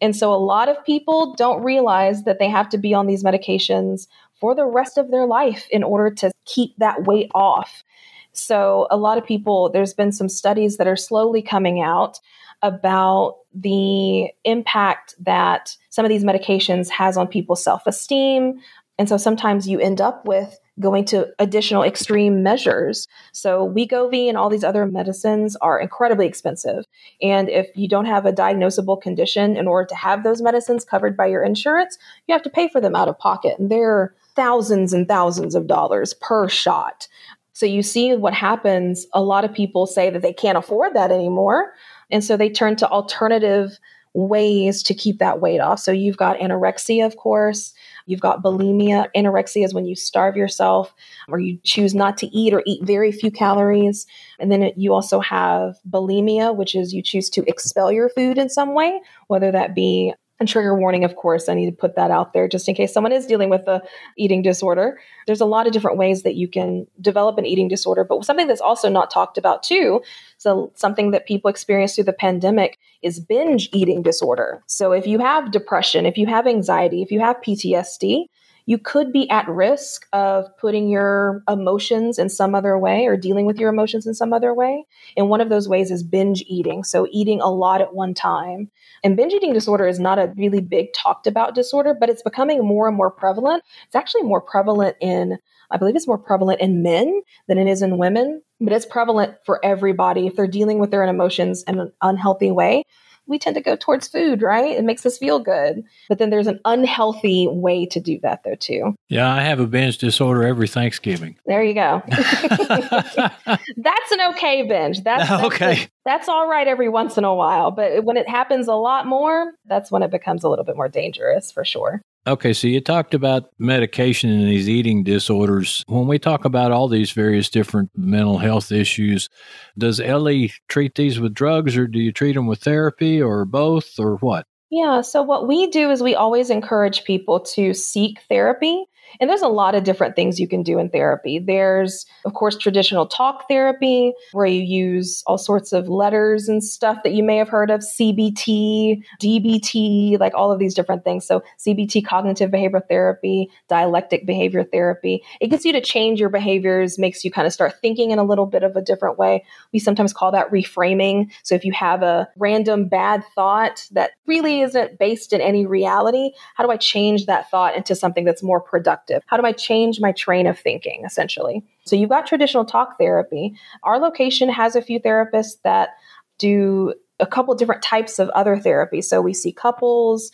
And 0.00 0.16
so 0.16 0.32
a 0.32 0.36
lot 0.36 0.68
of 0.68 0.84
people 0.84 1.34
don't 1.34 1.62
realize 1.62 2.24
that 2.24 2.40
they 2.40 2.48
have 2.48 2.68
to 2.70 2.78
be 2.78 2.92
on 2.92 3.06
these 3.06 3.22
medications 3.22 4.08
for 4.40 4.54
the 4.54 4.66
rest 4.66 4.98
of 4.98 5.12
their 5.12 5.26
life 5.26 5.68
in 5.70 5.84
order 5.84 6.12
to 6.16 6.32
keep 6.44 6.76
that 6.78 7.04
weight 7.04 7.30
off. 7.34 7.84
So, 8.32 8.86
a 8.90 8.96
lot 8.96 9.18
of 9.18 9.26
people, 9.26 9.70
there's 9.70 9.94
been 9.94 10.10
some 10.10 10.28
studies 10.28 10.78
that 10.78 10.86
are 10.86 10.96
slowly 10.96 11.42
coming 11.42 11.82
out 11.82 12.18
about 12.62 13.38
the 13.54 14.28
impact 14.44 15.14
that 15.20 15.76
some 15.90 16.04
of 16.04 16.08
these 16.08 16.24
medications 16.24 16.88
has 16.88 17.16
on 17.16 17.26
people's 17.26 17.62
self-esteem. 17.62 18.60
And 18.98 19.08
so 19.08 19.16
sometimes 19.16 19.66
you 19.66 19.80
end 19.80 20.00
up 20.00 20.26
with 20.26 20.58
going 20.80 21.04
to 21.04 21.28
additional 21.38 21.82
extreme 21.82 22.42
measures. 22.42 23.06
So 23.32 23.68
wegovy 23.68 24.28
and 24.28 24.38
all 24.38 24.48
these 24.48 24.64
other 24.64 24.86
medicines 24.86 25.54
are 25.56 25.78
incredibly 25.78 26.26
expensive. 26.26 26.84
And 27.20 27.48
if 27.50 27.68
you 27.74 27.88
don't 27.88 28.06
have 28.06 28.24
a 28.24 28.32
diagnosable 28.32 29.00
condition 29.00 29.56
in 29.56 29.66
order 29.66 29.86
to 29.88 29.94
have 29.94 30.24
those 30.24 30.40
medicines 30.40 30.84
covered 30.84 31.16
by 31.16 31.26
your 31.26 31.42
insurance 31.42 31.98
you 32.26 32.32
have 32.32 32.42
to 32.42 32.50
pay 32.50 32.68
for 32.68 32.80
them 32.80 32.94
out 32.94 33.08
of 33.08 33.18
pocket. 33.18 33.58
And 33.58 33.70
they're 33.70 34.14
thousands 34.34 34.92
and 34.92 35.06
thousands 35.06 35.54
of 35.54 35.66
dollars 35.66 36.14
per 36.14 36.48
shot. 36.48 37.06
So 37.52 37.66
you 37.66 37.82
see 37.82 38.14
what 38.16 38.32
happens. 38.32 39.06
A 39.12 39.20
lot 39.20 39.44
of 39.44 39.52
people 39.52 39.86
say 39.86 40.08
that 40.08 40.22
they 40.22 40.32
can't 40.32 40.56
afford 40.56 40.94
that 40.94 41.10
anymore 41.10 41.72
and 42.12 42.22
so 42.22 42.36
they 42.36 42.50
turn 42.50 42.76
to 42.76 42.88
alternative 42.88 43.78
ways 44.14 44.82
to 44.82 44.94
keep 44.94 45.18
that 45.18 45.40
weight 45.40 45.58
off. 45.58 45.80
So 45.80 45.90
you've 45.90 46.18
got 46.18 46.38
anorexia, 46.38 47.06
of 47.06 47.16
course. 47.16 47.72
You've 48.06 48.20
got 48.20 48.42
bulimia. 48.42 49.06
Anorexia 49.16 49.64
is 49.64 49.72
when 49.72 49.86
you 49.86 49.96
starve 49.96 50.36
yourself 50.36 50.94
or 51.28 51.38
you 51.38 51.58
choose 51.64 51.94
not 51.94 52.18
to 52.18 52.26
eat 52.26 52.52
or 52.52 52.62
eat 52.66 52.84
very 52.84 53.10
few 53.10 53.30
calories. 53.30 54.06
And 54.38 54.52
then 54.52 54.62
it, 54.62 54.74
you 54.76 54.92
also 54.92 55.20
have 55.20 55.78
bulimia, 55.88 56.54
which 56.54 56.74
is 56.74 56.92
you 56.92 57.02
choose 57.02 57.30
to 57.30 57.44
expel 57.48 57.90
your 57.90 58.10
food 58.10 58.36
in 58.36 58.50
some 58.50 58.74
way, 58.74 59.00
whether 59.28 59.50
that 59.50 59.74
be 59.74 60.12
and 60.42 60.48
trigger 60.48 60.76
warning, 60.76 61.04
of 61.04 61.14
course, 61.14 61.48
I 61.48 61.54
need 61.54 61.70
to 61.70 61.76
put 61.76 61.94
that 61.94 62.10
out 62.10 62.32
there 62.32 62.48
just 62.48 62.68
in 62.68 62.74
case 62.74 62.92
someone 62.92 63.12
is 63.12 63.26
dealing 63.26 63.48
with 63.48 63.68
a 63.68 63.80
eating 64.18 64.42
disorder. 64.42 64.98
There's 65.26 65.40
a 65.40 65.46
lot 65.46 65.68
of 65.68 65.72
different 65.72 65.98
ways 65.98 66.24
that 66.24 66.34
you 66.34 66.48
can 66.48 66.88
develop 67.00 67.38
an 67.38 67.46
eating 67.46 67.68
disorder, 67.68 68.02
but 68.02 68.24
something 68.24 68.48
that's 68.48 68.60
also 68.60 68.88
not 68.88 69.10
talked 69.10 69.38
about 69.38 69.62
too, 69.62 70.02
so 70.38 70.72
something 70.74 71.12
that 71.12 71.26
people 71.26 71.48
experience 71.48 71.94
through 71.94 72.04
the 72.04 72.12
pandemic 72.12 72.78
is 73.02 73.20
binge 73.20 73.68
eating 73.72 74.02
disorder. 74.02 74.62
So 74.66 74.90
if 74.90 75.06
you 75.06 75.20
have 75.20 75.52
depression, 75.52 76.06
if 76.06 76.18
you 76.18 76.26
have 76.26 76.48
anxiety, 76.48 77.02
if 77.02 77.12
you 77.12 77.20
have 77.20 77.40
PTSD, 77.40 78.26
you 78.66 78.78
could 78.78 79.12
be 79.12 79.28
at 79.30 79.48
risk 79.48 80.06
of 80.12 80.46
putting 80.58 80.88
your 80.88 81.42
emotions 81.48 82.18
in 82.18 82.28
some 82.28 82.54
other 82.54 82.78
way 82.78 83.06
or 83.06 83.16
dealing 83.16 83.46
with 83.46 83.58
your 83.58 83.70
emotions 83.70 84.06
in 84.06 84.14
some 84.14 84.32
other 84.32 84.54
way. 84.54 84.84
And 85.16 85.28
one 85.28 85.40
of 85.40 85.48
those 85.48 85.68
ways 85.68 85.90
is 85.90 86.02
binge 86.02 86.44
eating. 86.46 86.84
So, 86.84 87.08
eating 87.10 87.40
a 87.40 87.50
lot 87.50 87.80
at 87.80 87.94
one 87.94 88.14
time. 88.14 88.70
And 89.02 89.16
binge 89.16 89.32
eating 89.32 89.52
disorder 89.52 89.86
is 89.86 89.98
not 89.98 90.18
a 90.18 90.32
really 90.36 90.60
big 90.60 90.92
talked 90.92 91.26
about 91.26 91.54
disorder, 91.54 91.94
but 91.98 92.08
it's 92.08 92.22
becoming 92.22 92.64
more 92.64 92.88
and 92.88 92.96
more 92.96 93.10
prevalent. 93.10 93.64
It's 93.86 93.96
actually 93.96 94.22
more 94.22 94.40
prevalent 94.40 94.96
in, 95.00 95.38
I 95.70 95.76
believe 95.76 95.96
it's 95.96 96.06
more 96.06 96.18
prevalent 96.18 96.60
in 96.60 96.82
men 96.82 97.22
than 97.48 97.58
it 97.58 97.66
is 97.66 97.82
in 97.82 97.98
women, 97.98 98.42
but 98.60 98.72
it's 98.72 98.86
prevalent 98.86 99.34
for 99.44 99.64
everybody 99.64 100.26
if 100.26 100.36
they're 100.36 100.46
dealing 100.46 100.78
with 100.78 100.90
their 100.90 101.02
emotions 101.02 101.64
in 101.64 101.80
an 101.80 101.92
unhealthy 102.00 102.50
way 102.50 102.84
we 103.26 103.38
tend 103.38 103.56
to 103.56 103.62
go 103.62 103.76
towards 103.76 104.08
food, 104.08 104.42
right? 104.42 104.76
It 104.76 104.84
makes 104.84 105.06
us 105.06 105.18
feel 105.18 105.38
good. 105.38 105.84
But 106.08 106.18
then 106.18 106.30
there's 106.30 106.46
an 106.46 106.60
unhealthy 106.64 107.46
way 107.48 107.86
to 107.86 108.00
do 108.00 108.18
that, 108.22 108.42
though, 108.44 108.54
too. 108.54 108.94
Yeah, 109.08 109.32
I 109.32 109.42
have 109.42 109.60
a 109.60 109.66
binge 109.66 109.98
disorder 109.98 110.44
every 110.44 110.68
Thanksgiving. 110.68 111.36
There 111.46 111.62
you 111.62 111.74
go. 111.74 112.02
that's 112.08 114.12
an 114.12 114.20
okay 114.30 114.66
binge. 114.66 115.02
That's, 115.02 115.28
that's 115.28 115.44
okay. 115.44 115.88
that's 116.04 116.28
all 116.28 116.48
right 116.48 116.66
every 116.66 116.88
once 116.88 117.16
in 117.16 117.24
a 117.24 117.34
while. 117.34 117.70
But 117.70 118.04
when 118.04 118.16
it 118.16 118.28
happens 118.28 118.68
a 118.68 118.74
lot 118.74 119.06
more, 119.06 119.52
that's 119.66 119.90
when 119.90 120.02
it 120.02 120.10
becomes 120.10 120.44
a 120.44 120.48
little 120.48 120.64
bit 120.64 120.76
more 120.76 120.88
dangerous 120.88 121.52
for 121.52 121.64
sure. 121.64 122.02
Okay, 122.24 122.52
so 122.52 122.68
you 122.68 122.80
talked 122.80 123.14
about 123.14 123.50
medication 123.58 124.30
and 124.30 124.46
these 124.46 124.68
eating 124.68 125.02
disorders. 125.02 125.84
When 125.88 126.06
we 126.06 126.20
talk 126.20 126.44
about 126.44 126.70
all 126.70 126.86
these 126.86 127.10
various 127.10 127.50
different 127.50 127.90
mental 127.96 128.38
health 128.38 128.70
issues, 128.70 129.28
does 129.76 129.98
Ellie 129.98 130.52
treat 130.68 130.94
these 130.94 131.18
with 131.18 131.34
drugs 131.34 131.76
or 131.76 131.88
do 131.88 131.98
you 131.98 132.12
treat 132.12 132.34
them 132.34 132.46
with 132.46 132.60
therapy 132.60 133.20
or 133.20 133.44
both 133.44 133.98
or 133.98 134.18
what? 134.18 134.46
Yeah, 134.70 135.00
so 135.00 135.20
what 135.20 135.48
we 135.48 135.66
do 135.66 135.90
is 135.90 136.00
we 136.00 136.14
always 136.14 136.48
encourage 136.48 137.02
people 137.02 137.40
to 137.40 137.74
seek 137.74 138.20
therapy. 138.28 138.84
And 139.20 139.28
there's 139.28 139.42
a 139.42 139.48
lot 139.48 139.74
of 139.74 139.84
different 139.84 140.16
things 140.16 140.40
you 140.40 140.48
can 140.48 140.62
do 140.62 140.78
in 140.78 140.88
therapy. 140.88 141.38
There's, 141.38 142.06
of 142.24 142.34
course, 142.34 142.56
traditional 142.56 143.06
talk 143.06 143.48
therapy, 143.48 144.12
where 144.32 144.46
you 144.46 144.62
use 144.62 145.22
all 145.26 145.38
sorts 145.38 145.72
of 145.72 145.88
letters 145.88 146.48
and 146.48 146.62
stuff 146.62 146.98
that 147.04 147.12
you 147.12 147.22
may 147.22 147.36
have 147.36 147.48
heard 147.48 147.70
of 147.70 147.80
CBT, 147.80 149.02
DBT, 149.20 150.18
like 150.18 150.34
all 150.34 150.52
of 150.52 150.58
these 150.58 150.74
different 150.74 151.04
things. 151.04 151.26
So, 151.26 151.42
CBT, 151.58 152.04
cognitive 152.04 152.50
behavioral 152.50 152.86
therapy, 152.88 153.50
dialectic 153.68 154.26
behavior 154.26 154.64
therapy. 154.64 155.22
It 155.40 155.48
gets 155.48 155.64
you 155.64 155.72
to 155.72 155.80
change 155.80 156.20
your 156.20 156.30
behaviors, 156.30 156.98
makes 156.98 157.24
you 157.24 157.30
kind 157.30 157.46
of 157.46 157.52
start 157.52 157.74
thinking 157.80 158.10
in 158.10 158.18
a 158.18 158.24
little 158.24 158.46
bit 158.46 158.62
of 158.62 158.76
a 158.76 158.82
different 158.82 159.18
way. 159.18 159.44
We 159.72 159.78
sometimes 159.78 160.12
call 160.12 160.32
that 160.32 160.50
reframing. 160.50 161.30
So, 161.42 161.54
if 161.54 161.64
you 161.64 161.72
have 161.72 162.02
a 162.02 162.28
random 162.36 162.88
bad 162.88 163.24
thought 163.34 163.86
that 163.92 164.12
really 164.26 164.60
isn't 164.62 164.98
based 164.98 165.32
in 165.32 165.40
any 165.40 165.66
reality, 165.66 166.32
how 166.54 166.64
do 166.64 166.70
I 166.70 166.76
change 166.76 167.26
that 167.26 167.50
thought 167.50 167.76
into 167.76 167.94
something 167.94 168.24
that's 168.24 168.42
more 168.42 168.60
productive? 168.60 169.01
How 169.26 169.36
do 169.36 169.44
I 169.44 169.52
change 169.52 170.00
my 170.00 170.12
train 170.12 170.46
of 170.46 170.58
thinking, 170.58 171.02
essentially? 171.04 171.62
So 171.84 171.96
you've 171.96 172.10
got 172.10 172.26
traditional 172.26 172.64
talk 172.64 172.98
therapy. 172.98 173.54
Our 173.82 173.98
location 173.98 174.48
has 174.48 174.76
a 174.76 174.82
few 174.82 175.00
therapists 175.00 175.56
that 175.64 175.90
do 176.38 176.94
a 177.20 177.26
couple 177.26 177.54
different 177.54 177.82
types 177.82 178.18
of 178.18 178.28
other 178.30 178.58
therapy. 178.58 179.00
So 179.00 179.20
we 179.20 179.34
see 179.34 179.52
couples. 179.52 180.32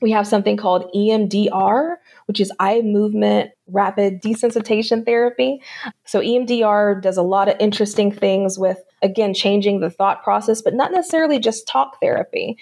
We 0.00 0.12
have 0.12 0.28
something 0.28 0.56
called 0.56 0.88
EMDR, 0.94 1.96
which 2.26 2.40
is 2.40 2.52
eye 2.60 2.82
movement 2.82 3.50
rapid 3.66 4.22
desensitization 4.22 5.04
therapy. 5.04 5.60
So 6.04 6.20
EMDR 6.20 7.02
does 7.02 7.16
a 7.16 7.22
lot 7.22 7.48
of 7.48 7.56
interesting 7.58 8.12
things 8.12 8.58
with, 8.58 8.78
again, 9.02 9.34
changing 9.34 9.80
the 9.80 9.90
thought 9.90 10.22
process, 10.22 10.62
but 10.62 10.74
not 10.74 10.92
necessarily 10.92 11.40
just 11.40 11.66
talk 11.66 12.00
therapy 12.00 12.56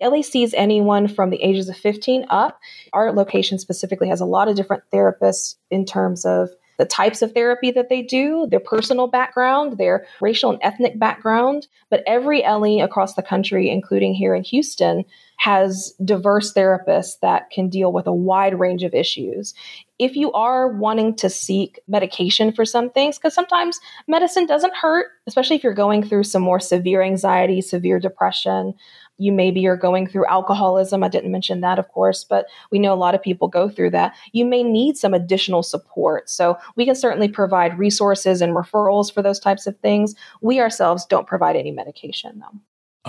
Ellie 0.00 0.22
sees 0.22 0.54
anyone 0.54 1.08
from 1.08 1.30
the 1.30 1.42
ages 1.42 1.68
of 1.68 1.76
15 1.76 2.26
up. 2.30 2.60
Our 2.92 3.12
location 3.12 3.58
specifically 3.58 4.08
has 4.08 4.20
a 4.20 4.26
lot 4.26 4.48
of 4.48 4.56
different 4.56 4.84
therapists 4.92 5.56
in 5.70 5.84
terms 5.84 6.24
of 6.24 6.50
the 6.78 6.84
types 6.84 7.22
of 7.22 7.32
therapy 7.32 7.72
that 7.72 7.88
they 7.88 8.02
do, 8.02 8.46
their 8.48 8.60
personal 8.60 9.08
background, 9.08 9.78
their 9.78 10.06
racial 10.20 10.50
and 10.50 10.60
ethnic 10.62 10.96
background. 10.98 11.66
But 11.90 12.04
every 12.06 12.44
Ellie 12.44 12.80
across 12.80 13.14
the 13.14 13.22
country, 13.22 13.68
including 13.68 14.14
here 14.14 14.32
in 14.32 14.44
Houston, 14.44 15.04
has 15.38 15.92
diverse 16.04 16.52
therapists 16.52 17.18
that 17.20 17.50
can 17.50 17.68
deal 17.68 17.92
with 17.92 18.06
a 18.06 18.12
wide 18.12 18.58
range 18.58 18.84
of 18.84 18.94
issues. 18.94 19.54
If 19.98 20.14
you 20.14 20.30
are 20.32 20.68
wanting 20.68 21.16
to 21.16 21.28
seek 21.28 21.80
medication 21.88 22.52
for 22.52 22.64
some 22.64 22.90
things, 22.90 23.18
because 23.18 23.34
sometimes 23.34 23.80
medicine 24.06 24.46
doesn't 24.46 24.76
hurt, 24.76 25.08
especially 25.26 25.56
if 25.56 25.64
you're 25.64 25.74
going 25.74 26.04
through 26.04 26.24
some 26.24 26.42
more 26.42 26.60
severe 26.60 27.02
anxiety, 27.02 27.60
severe 27.60 27.98
depression, 27.98 28.74
you 29.18 29.32
maybe 29.32 29.66
are 29.66 29.76
going 29.76 30.06
through 30.06 30.26
alcoholism. 30.26 31.02
I 31.02 31.08
didn't 31.08 31.32
mention 31.32 31.60
that, 31.60 31.78
of 31.78 31.88
course, 31.88 32.24
but 32.24 32.46
we 32.70 32.78
know 32.78 32.94
a 32.94 32.96
lot 32.96 33.14
of 33.14 33.22
people 33.22 33.48
go 33.48 33.68
through 33.68 33.90
that. 33.90 34.14
You 34.32 34.44
may 34.44 34.62
need 34.62 34.96
some 34.96 35.12
additional 35.12 35.62
support. 35.62 36.30
So 36.30 36.56
we 36.76 36.84
can 36.84 36.94
certainly 36.94 37.28
provide 37.28 37.78
resources 37.78 38.40
and 38.40 38.54
referrals 38.54 39.12
for 39.12 39.22
those 39.22 39.40
types 39.40 39.66
of 39.66 39.78
things. 39.80 40.14
We 40.40 40.60
ourselves 40.60 41.04
don't 41.04 41.26
provide 41.26 41.56
any 41.56 41.72
medication, 41.72 42.40
though. 42.40 42.60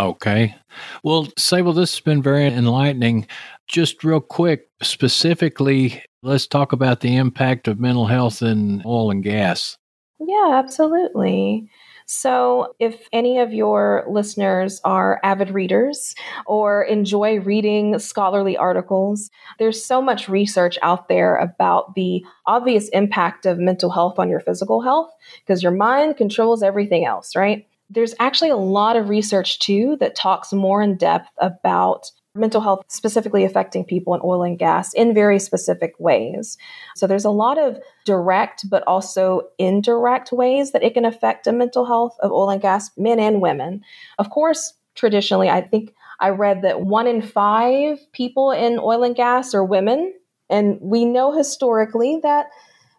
Okay. 0.04 0.56
Well, 1.04 1.28
Sable, 1.38 1.74
this 1.74 1.94
has 1.94 2.00
been 2.00 2.22
very 2.22 2.46
enlightening. 2.46 3.28
Just 3.68 4.04
real 4.04 4.22
quick, 4.22 4.70
specifically, 4.82 6.02
let's 6.24 6.48
talk 6.48 6.72
about 6.72 7.02
the 7.02 7.18
impact 7.18 7.68
of 7.68 7.80
mental 7.80 8.08
health 8.08 8.42
in 8.42 8.82
oil 8.86 9.12
and 9.12 9.24
gas. 9.24 9.78
Yeah, 10.20 10.52
absolutely. 10.54 11.70
So, 12.12 12.74
if 12.80 13.08
any 13.14 13.38
of 13.38 13.54
your 13.54 14.04
listeners 14.10 14.82
are 14.84 15.20
avid 15.24 15.52
readers 15.52 16.16
or 16.48 16.82
enjoy 16.82 17.40
reading 17.40 18.00
scholarly 18.00 18.58
articles, 18.58 19.30
there's 19.60 19.86
so 19.86 20.02
much 20.02 20.28
research 20.28 20.80
out 20.82 21.08
there 21.08 21.36
about 21.36 21.94
the 21.94 22.26
obvious 22.48 22.90
impact 22.90 23.46
of 23.46 23.60
mental 23.60 23.92
health 23.92 24.18
on 24.18 24.28
your 24.28 24.40
physical 24.40 24.82
health 24.82 25.12
because 25.46 25.62
your 25.62 25.72
mind 25.72 26.18
controls 26.18 26.64
everything 26.64 27.06
else, 27.06 27.36
right? 27.36 27.68
There's 27.92 28.16
actually 28.20 28.50
a 28.50 28.58
lot 28.58 28.96
of 28.96 29.10
research 29.10 29.60
too 29.60 29.96
that 30.00 30.16
talks 30.16 30.52
more 30.52 30.82
in 30.82 30.98
depth 30.98 31.30
about 31.38 32.10
mental 32.40 32.62
health 32.62 32.84
specifically 32.88 33.44
affecting 33.44 33.84
people 33.84 34.14
in 34.14 34.22
oil 34.24 34.44
and 34.44 34.58
gas 34.58 34.94
in 34.94 35.14
very 35.14 35.40
specific 35.40 35.94
ways. 36.00 36.58
So 36.96 37.06
there's 37.06 37.26
a 37.26 37.30
lot 37.30 37.58
of 37.58 37.78
direct 38.06 38.70
but 38.70 38.84
also 38.88 39.42
indirect 39.58 40.32
ways 40.32 40.72
that 40.72 40.84
it 40.84 40.94
can 40.94 41.06
affect 41.06 41.46
the 41.46 41.54
mental 41.54 41.86
health 41.86 42.18
of 42.22 42.32
oil 42.32 42.50
and 42.50 42.62
gas 42.62 42.90
men 42.98 43.20
and 43.20 43.42
women. 43.42 43.82
Of 44.18 44.30
course, 44.30 44.74
traditionally, 44.96 45.50
I 45.50 45.62
think 45.62 45.94
I 46.20 46.30
read 46.30 46.62
that 46.64 46.82
one 46.82 47.08
in 47.08 47.22
five 47.22 48.00
people 48.12 48.52
in 48.52 48.80
oil 48.80 49.04
and 49.04 49.16
gas 49.16 49.54
are 49.54 49.64
women. 49.64 50.14
And 50.50 50.78
we 50.82 51.06
know 51.06 51.32
historically 51.32 52.20
that 52.24 52.48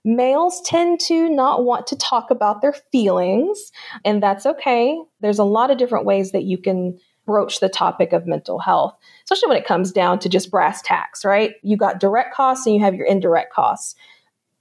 males 0.05 0.62
tend 0.62 1.00
to 1.00 1.29
not 1.29 1.64
want 1.64 1.87
to 1.88 1.96
talk 1.96 2.31
about 2.31 2.62
their 2.62 2.74
feelings, 2.90 3.70
and 4.05 4.22
that's 4.22 4.46
okay. 4.46 4.98
There's 5.20 5.38
a 5.38 5.44
lot 5.44 5.70
of 5.70 5.79
different 5.79 6.07
ways 6.07 6.33
that 6.33 6.44
you 6.44 6.57
can 6.59 6.98
broach 7.30 7.60
the 7.60 7.68
topic 7.68 8.12
of 8.12 8.26
mental 8.26 8.58
health, 8.58 8.96
especially 9.22 9.50
when 9.50 9.58
it 9.58 9.64
comes 9.64 9.92
down 9.92 10.18
to 10.18 10.28
just 10.28 10.50
brass 10.50 10.82
tacks, 10.82 11.24
right? 11.24 11.54
You 11.62 11.76
got 11.76 12.00
direct 12.00 12.34
costs 12.34 12.66
and 12.66 12.74
you 12.74 12.80
have 12.80 12.96
your 12.96 13.06
indirect 13.06 13.52
costs. 13.52 13.94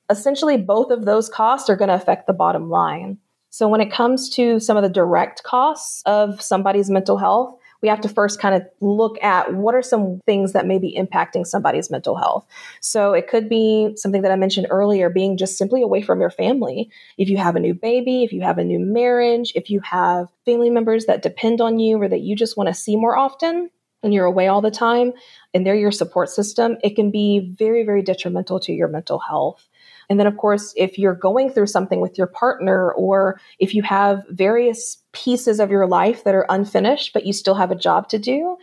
Essentially, 0.08 0.56
both 0.56 0.92
of 0.92 1.06
those 1.06 1.30
costs 1.30 1.68
are 1.68 1.76
going 1.76 1.88
to 1.90 1.96
affect 1.96 2.28
the 2.28 2.34
bottom 2.34 2.70
line. 2.70 3.18
So, 3.50 3.68
when 3.68 3.82
it 3.82 3.92
comes 3.92 4.30
to 4.36 4.60
some 4.60 4.78
of 4.78 4.84
the 4.84 4.90
direct 4.90 5.42
costs 5.42 6.04
of 6.06 6.44
somebody's 6.44 6.92
mental 6.92 7.18
health, 7.18 7.59
we 7.82 7.88
have 7.88 8.02
to 8.02 8.10
first 8.10 8.42
kind 8.42 8.56
of 8.56 8.64
look 8.82 9.22
at 9.24 9.54
what 9.54 9.76
are 9.76 9.82
some 9.82 10.20
things 10.26 10.54
that 10.54 10.66
may 10.66 10.80
be 10.80 10.98
impacting 10.98 11.46
somebody's 11.46 11.90
mental 11.90 12.18
health. 12.18 12.46
So 12.82 13.14
it 13.14 13.28
could 13.28 13.48
be 13.48 13.94
something 13.96 14.22
that 14.22 14.32
I 14.32 14.36
mentioned 14.36 14.68
earlier, 14.70 15.10
being 15.10 15.38
just 15.38 15.58
simply 15.58 15.82
away 15.82 16.02
from 16.02 16.20
your 16.20 16.32
family. 16.32 16.90
If 17.18 17.30
you 17.30 17.38
have 17.38 17.56
a 17.56 17.60
new 17.60 17.74
baby, 17.74 18.24
if 18.24 18.34
you 18.34 18.42
have 18.42 18.58
a 18.58 18.64
new 18.64 18.80
marriage, 18.80 19.52
if 19.56 19.70
you 19.70 19.80
have 19.82 20.28
family 20.46 20.70
members 20.70 21.06
that 21.06 21.22
depend 21.22 21.62
on 21.62 21.80
you 21.80 22.02
or 22.02 22.08
that 22.08 22.22
you 22.22 22.36
just 22.36 22.58
want 22.58 22.68
to 22.68 22.74
see 22.74 22.96
more 22.96 23.18
often, 23.18 23.70
and 24.04 24.14
you're 24.14 24.26
away 24.26 24.48
all 24.48 24.62
the 24.62 24.72
time 24.72 25.14
and 25.54 25.66
they're 25.66 25.76
your 25.76 25.92
support 25.92 26.30
system, 26.30 26.78
it 26.84 26.96
can 26.96 27.12
be 27.12 27.54
very, 27.58 27.84
very 27.84 28.02
detrimental 28.02 28.60
to 28.62 28.72
your 28.72 28.88
mental 28.88 29.20
health. 29.20 29.68
And 30.10 30.20
then, 30.20 30.28
of 30.28 30.38
course, 30.38 30.74
if 30.76 30.98
you're 30.98 31.14
going 31.14 31.52
through 31.52 31.68
something 31.68 32.02
with 32.02 32.18
your 32.18 32.28
partner, 32.28 32.92
or 32.94 33.40
if 33.60 33.76
you 33.76 33.84
have 33.84 34.26
various 34.30 34.98
pieces 35.12 35.60
of 35.60 35.70
your 35.70 35.86
life 35.86 36.24
that 36.24 36.34
are 36.34 36.48
unfinished, 36.50 37.14
but 37.14 37.26
you 37.26 37.34
still 37.34 37.56
have 37.56 37.70
a 37.70 37.76
job 37.76 38.10
to 38.10 38.18
do, 38.18 38.58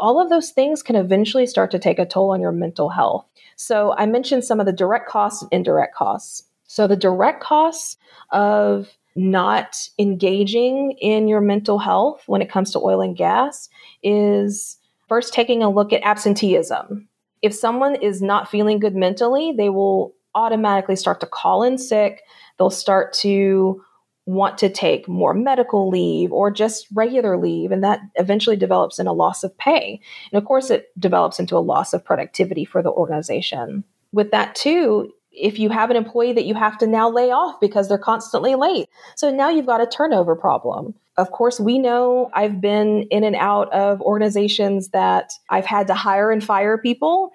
all 0.00 0.20
of 0.20 0.30
those 0.30 0.50
things 0.50 0.82
can 0.82 0.96
eventually 0.96 1.46
start 1.46 1.70
to 1.72 1.78
take 1.78 1.98
a 1.98 2.06
toll 2.06 2.30
on 2.30 2.40
your 2.40 2.52
mental 2.52 2.88
health. 2.88 3.26
So, 3.56 3.94
I 3.98 4.06
mentioned 4.06 4.44
some 4.44 4.60
of 4.60 4.66
the 4.66 4.72
direct 4.72 5.08
costs 5.08 5.42
and 5.42 5.52
indirect 5.52 5.94
costs. 5.94 6.44
So, 6.66 6.86
the 6.86 6.96
direct 6.96 7.42
costs 7.42 7.96
of 8.30 8.88
not 9.14 9.88
engaging 9.98 10.92
in 11.00 11.28
your 11.28 11.40
mental 11.40 11.78
health 11.78 12.22
when 12.26 12.40
it 12.40 12.50
comes 12.50 12.70
to 12.70 12.78
oil 12.78 13.00
and 13.00 13.16
gas 13.16 13.68
is 14.02 14.78
first 15.08 15.34
taking 15.34 15.62
a 15.62 15.70
look 15.70 15.92
at 15.92 16.02
absenteeism. 16.02 17.08
If 17.42 17.52
someone 17.54 17.96
is 17.96 18.22
not 18.22 18.50
feeling 18.50 18.78
good 18.78 18.94
mentally, 18.94 19.52
they 19.56 19.68
will 19.68 20.14
automatically 20.34 20.96
start 20.96 21.20
to 21.20 21.26
call 21.26 21.62
in 21.62 21.78
sick. 21.78 22.22
They'll 22.58 22.70
start 22.70 23.12
to 23.14 23.82
want 24.26 24.58
to 24.58 24.68
take 24.68 25.08
more 25.08 25.32
medical 25.32 25.88
leave 25.88 26.32
or 26.32 26.50
just 26.50 26.86
regular 26.92 27.38
leave. 27.38 27.72
And 27.72 27.82
that 27.82 28.00
eventually 28.16 28.56
develops 28.56 28.98
in 28.98 29.06
a 29.06 29.12
loss 29.12 29.42
of 29.42 29.56
pay. 29.56 30.00
And 30.30 30.38
of 30.38 30.46
course, 30.46 30.70
it 30.70 30.88
develops 30.98 31.40
into 31.40 31.56
a 31.56 31.60
loss 31.60 31.94
of 31.94 32.04
productivity 32.04 32.66
for 32.66 32.82
the 32.82 32.90
organization. 32.90 33.84
With 34.12 34.30
that, 34.32 34.54
too, 34.54 35.12
if 35.32 35.58
you 35.58 35.70
have 35.70 35.90
an 35.90 35.96
employee 35.96 36.34
that 36.34 36.44
you 36.44 36.54
have 36.54 36.76
to 36.78 36.86
now 36.86 37.08
lay 37.08 37.30
off 37.30 37.58
because 37.60 37.88
they're 37.88 37.96
constantly 37.96 38.54
late. 38.54 38.88
So 39.16 39.30
now 39.30 39.48
you've 39.48 39.66
got 39.66 39.80
a 39.80 39.86
turnover 39.86 40.36
problem. 40.36 40.94
Of 41.16 41.32
course, 41.32 41.58
we 41.58 41.78
know 41.78 42.30
I've 42.34 42.60
been 42.60 43.02
in 43.10 43.24
and 43.24 43.36
out 43.36 43.72
of 43.72 44.00
organizations 44.02 44.88
that 44.90 45.32
I've 45.48 45.66
had 45.66 45.86
to 45.86 45.94
hire 45.94 46.30
and 46.30 46.44
fire 46.44 46.76
people 46.76 47.32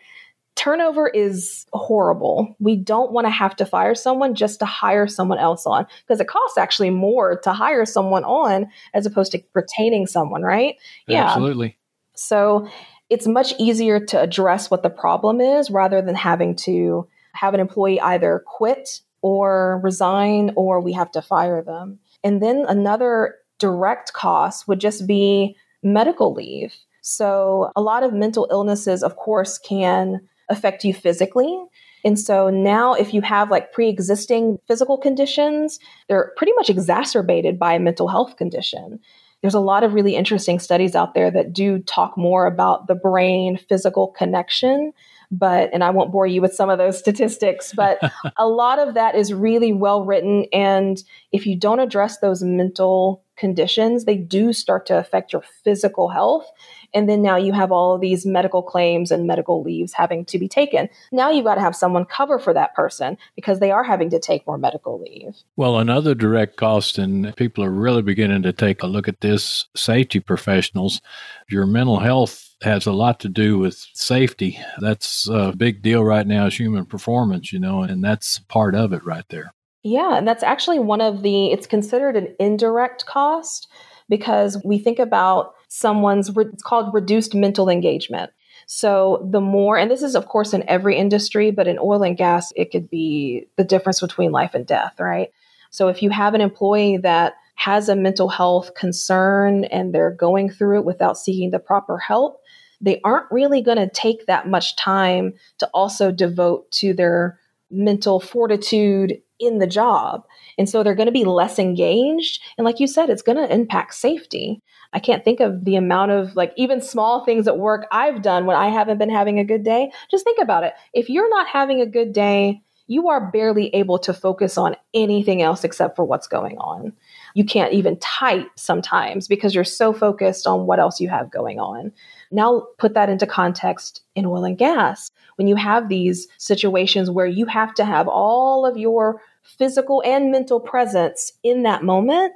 turnover 0.56 1.08
is 1.08 1.66
horrible. 1.74 2.56
We 2.60 2.76
don't 2.76 3.12
want 3.12 3.26
to 3.26 3.32
have 3.32 3.56
to 3.58 3.66
fire 3.66 3.96
someone 3.96 4.36
just 4.36 4.60
to 4.60 4.66
hire 4.66 5.08
someone 5.08 5.40
else 5.40 5.66
on 5.66 5.86
because 6.06 6.20
it 6.20 6.28
costs 6.28 6.58
actually 6.58 6.90
more 6.90 7.40
to 7.40 7.54
hire 7.54 7.86
someone 7.86 8.24
on 8.24 8.68
as 8.94 9.06
opposed 9.06 9.32
to 9.34 9.44
retaining 9.54 10.08
someone, 10.08 10.44
right? 10.44 10.76
Yeah. 11.08 11.26
Absolutely. 11.26 11.78
So 12.16 12.68
it's 13.10 13.28
much 13.28 13.54
easier 13.60 14.00
to 14.06 14.20
address 14.20 14.70
what 14.70 14.84
the 14.84 14.90
problem 14.90 15.42
is 15.42 15.70
rather 15.70 16.02
than 16.02 16.16
having 16.16 16.56
to 16.58 17.08
have 17.34 17.54
an 17.54 17.60
employee 17.60 18.00
either 18.00 18.44
quit 18.46 19.02
or 19.22 19.82
resign 19.84 20.52
or 20.56 20.80
we 20.80 20.94
have 20.94 21.12
to 21.12 21.22
fire 21.22 21.64
them. 21.64 22.00
And 22.24 22.42
then 22.42 22.66
another 22.68 23.36
direct 23.60 24.14
cost 24.14 24.68
would 24.68 24.80
just 24.80 25.08
be 25.08 25.56
medical 25.82 26.34
leave. 26.34 26.76
So, 27.02 27.72
a 27.76 27.82
lot 27.82 28.04
of 28.04 28.14
mental 28.14 28.48
illnesses, 28.50 29.04
of 29.04 29.18
course, 29.18 29.58
can 29.58 30.22
affect 30.54 30.86
you 30.86 30.94
physically. 30.94 31.62
And 32.06 32.20
so 32.20 32.50
now, 32.50 32.94
if 32.94 33.14
you 33.14 33.22
have 33.22 33.52
like 33.52 33.72
pre 33.72 33.90
existing 33.90 34.60
physical 34.68 34.98
conditions, 34.98 35.80
they're 36.08 36.32
pretty 36.38 36.54
much 36.54 36.70
exacerbated 36.70 37.58
by 37.60 37.74
a 37.74 37.80
mental 37.80 38.08
health 38.08 38.38
condition. 38.38 39.00
There's 39.42 39.54
a 39.54 39.60
lot 39.60 39.84
of 39.84 39.94
really 39.94 40.16
interesting 40.16 40.60
studies 40.60 40.96
out 40.96 41.14
there 41.14 41.30
that 41.32 41.52
do 41.52 41.80
talk 41.80 42.18
more 42.18 42.46
about 42.46 42.88
the 42.88 42.96
brain 42.96 43.58
physical 43.58 44.08
connection. 44.08 44.94
But, 45.36 45.72
and 45.74 45.84
I 45.84 45.90
won't 45.90 46.12
bore 46.12 46.28
you 46.28 46.42
with 46.42 46.54
some 46.54 46.70
of 46.70 46.78
those 46.78 46.98
statistics, 46.98 47.74
but 47.76 48.00
a 48.38 48.48
lot 48.48 48.78
of 48.78 48.94
that 48.94 49.16
is 49.16 49.34
really 49.34 49.74
well 49.74 50.06
written. 50.06 50.46
And 50.54 51.02
if 51.32 51.48
you 51.48 51.58
don't 51.58 51.80
address 51.80 52.20
those 52.20 52.44
mental 52.44 53.24
conditions, 53.36 54.06
they 54.06 54.16
do 54.16 54.54
start 54.54 54.86
to 54.86 54.98
affect 54.98 55.34
your 55.34 55.44
physical 55.64 56.10
health. 56.10 56.46
And 56.94 57.10
then 57.10 57.24
now 57.24 57.36
you 57.36 57.54
have 57.54 57.72
all 57.72 57.96
of 57.96 58.02
these 58.02 58.26
medical 58.26 58.62
claims 58.62 59.10
and 59.10 59.26
medical 59.26 59.64
leaves 59.64 59.94
having 59.94 60.26
to 60.26 60.38
be 60.38 60.48
taken. 60.48 60.90
Now 61.12 61.32
you've 61.32 61.46
got 61.46 61.56
to 61.56 61.62
have 61.62 61.76
someone 61.76 62.06
cover 62.06 62.38
for 62.38 62.54
that 62.54 62.76
person 62.76 63.18
because 63.36 63.60
they 63.60 63.72
are 63.72 63.84
having 63.84 64.12
to 64.12 64.20
take 64.20 64.46
more 64.46 64.60
medical 64.60 65.02
leave. 65.02 65.36
Well, 65.56 65.80
another 65.80 66.14
direct 66.14 66.58
cost, 66.58 67.00
and 67.00 67.36
people 67.36 67.64
are 67.64 67.72
really 67.72 68.04
beginning 68.04 68.44
to 68.44 68.54
take 68.54 68.84
a 68.84 68.88
look 68.88 69.08
at 69.08 69.22
this 69.22 69.66
safety 69.76 70.20
professionals, 70.20 71.02
your 71.50 71.66
mental 71.66 72.00
health 72.00 72.53
has 72.64 72.86
a 72.86 72.92
lot 72.92 73.20
to 73.22 73.30
do 73.30 73.58
with 73.58 73.86
safety. 73.94 74.60
That's 74.80 75.28
a 75.30 75.54
big 75.56 75.82
deal 75.82 76.04
right 76.04 76.26
now 76.26 76.48
is 76.48 76.58
human 76.58 76.86
performance, 76.86 77.52
you 77.52 77.60
know, 77.60 77.82
and 77.82 78.04
that's 78.04 78.40
part 78.40 78.76
of 78.76 78.94
it 78.94 79.06
right 79.06 79.26
there. 79.30 79.54
Yeah, 79.84 80.18
and 80.18 80.28
that's 80.28 80.44
actually 80.44 80.80
one 80.80 81.02
of 81.02 81.24
the 81.24 81.48
it's 81.48 81.68
considered 81.68 82.16
an 82.16 82.36
indirect 82.40 83.06
cost 83.06 83.70
because 84.10 84.62
we 84.64 84.80
think 84.80 85.00
about 85.00 85.54
someone's 85.68 86.32
it's 86.38 86.64
called 86.64 86.94
reduced 86.94 87.36
mental 87.36 87.70
engagement. 87.70 88.32
So 88.66 89.28
the 89.30 89.42
more, 89.42 89.78
and 89.78 89.92
this 89.92 90.02
is 90.02 90.16
of 90.16 90.28
course 90.28 90.54
in 90.54 90.68
every 90.70 90.98
industry, 90.98 91.52
but 91.52 91.68
in 91.68 91.78
oil 91.80 92.04
and 92.04 92.16
gas, 92.18 92.54
it 92.56 92.72
could 92.72 92.90
be 92.90 93.48
the 93.58 93.64
difference 93.64 94.00
between 94.00 94.32
life 94.32 94.54
and 94.54 94.66
death, 94.66 95.00
right? 95.00 95.30
So 95.70 95.90
if 95.90 96.02
you 96.02 96.12
have 96.12 96.34
an 96.34 96.42
employee 96.42 96.98
that 96.98 97.34
has 97.56 97.90
a 97.90 97.96
mental 97.96 98.30
health 98.30 98.74
concern 98.76 99.66
and 99.66 99.94
they're 99.94 100.12
going 100.12 100.50
through 100.50 100.80
it 100.80 100.86
without 100.86 101.18
seeking 101.18 101.52
the 101.52 101.60
proper 101.60 101.98
help, 101.98 102.40
they 102.84 103.00
aren't 103.04 103.32
really 103.32 103.62
going 103.62 103.78
to 103.78 103.90
take 103.90 104.26
that 104.26 104.48
much 104.48 104.76
time 104.76 105.34
to 105.58 105.68
also 105.74 106.12
devote 106.12 106.70
to 106.72 106.94
their 106.94 107.40
mental 107.72 108.20
fortitude 108.20 109.20
in 109.40 109.58
the 109.58 109.68
job. 109.68 110.26
And 110.58 110.70
so 110.70 110.84
they're 110.84 110.94
going 110.94 111.08
to 111.08 111.12
be 111.12 111.26
less 111.26 111.58
engaged. 111.58 112.42
And 112.58 112.66
like 112.66 112.80
you 112.80 112.88
said, 112.88 113.10
it's 113.10 113.22
going 113.22 113.38
to 113.38 113.52
impact 113.52 113.96
safety. 113.96 114.62
I 114.92 115.00
can't 115.00 115.24
think 115.24 115.40
of 115.40 115.66
the 115.66 115.76
amount 115.76 116.12
of 116.12 116.36
like 116.36 116.54
even 116.56 116.82
small 116.82 117.26
things 117.26 117.48
at 117.48 117.58
work 117.58 117.88
I've 117.92 118.22
done 118.22 118.46
when 118.46 118.56
I 118.56 118.68
haven't 118.68 119.00
been 119.00 119.10
having 119.10 119.40
a 119.40 119.46
good 119.46 119.64
day. 119.64 119.92
Just 120.12 120.24
think 120.24 120.40
about 120.42 120.64
it. 120.64 120.74
If 120.94 121.10
you're 121.10 121.30
not 121.30 121.48
having 121.48 121.82
a 121.82 121.88
good 121.88 122.14
day, 122.14 122.62
you 122.88 123.08
are 123.10 123.32
barely 123.32 123.74
able 123.74 123.98
to 123.98 124.14
focus 124.14 124.58
on 124.58 124.76
anything 124.94 125.42
else 125.42 125.64
except 125.64 125.96
for 125.96 126.04
what's 126.04 126.28
going 126.28 126.58
on. 126.58 126.94
You 127.34 127.46
can't 127.46 127.74
even 127.74 127.98
type 127.98 128.48
sometimes 128.56 129.28
because 129.28 129.56
you're 129.56 129.64
so 129.64 129.94
focused 129.94 130.46
on 130.46 130.68
what 130.68 130.80
else 130.80 131.00
you 131.00 131.10
have 131.10 131.32
going 131.32 131.60
on. 131.60 131.94
Now, 132.34 132.68
put 132.80 132.96
that 132.96 133.10
into 133.10 133.28
context 133.28 134.02
in 134.16 134.26
oil 134.26 134.44
and 134.44 134.58
gas. 134.58 135.12
When 135.36 135.48
you 135.48 135.56
have 135.56 135.88
these 135.88 136.28
situations 136.38 137.10
where 137.10 137.28
you 137.28 137.46
have 137.46 137.74
to 137.76 137.86
have 137.86 138.08
all 138.08 138.66
of 138.66 138.76
your 138.76 139.22
physical 139.44 140.02
and 140.06 140.32
mental 140.32 140.60
presence 140.60 141.32
in 141.44 141.64
that 141.64 141.84
moment, 141.84 142.34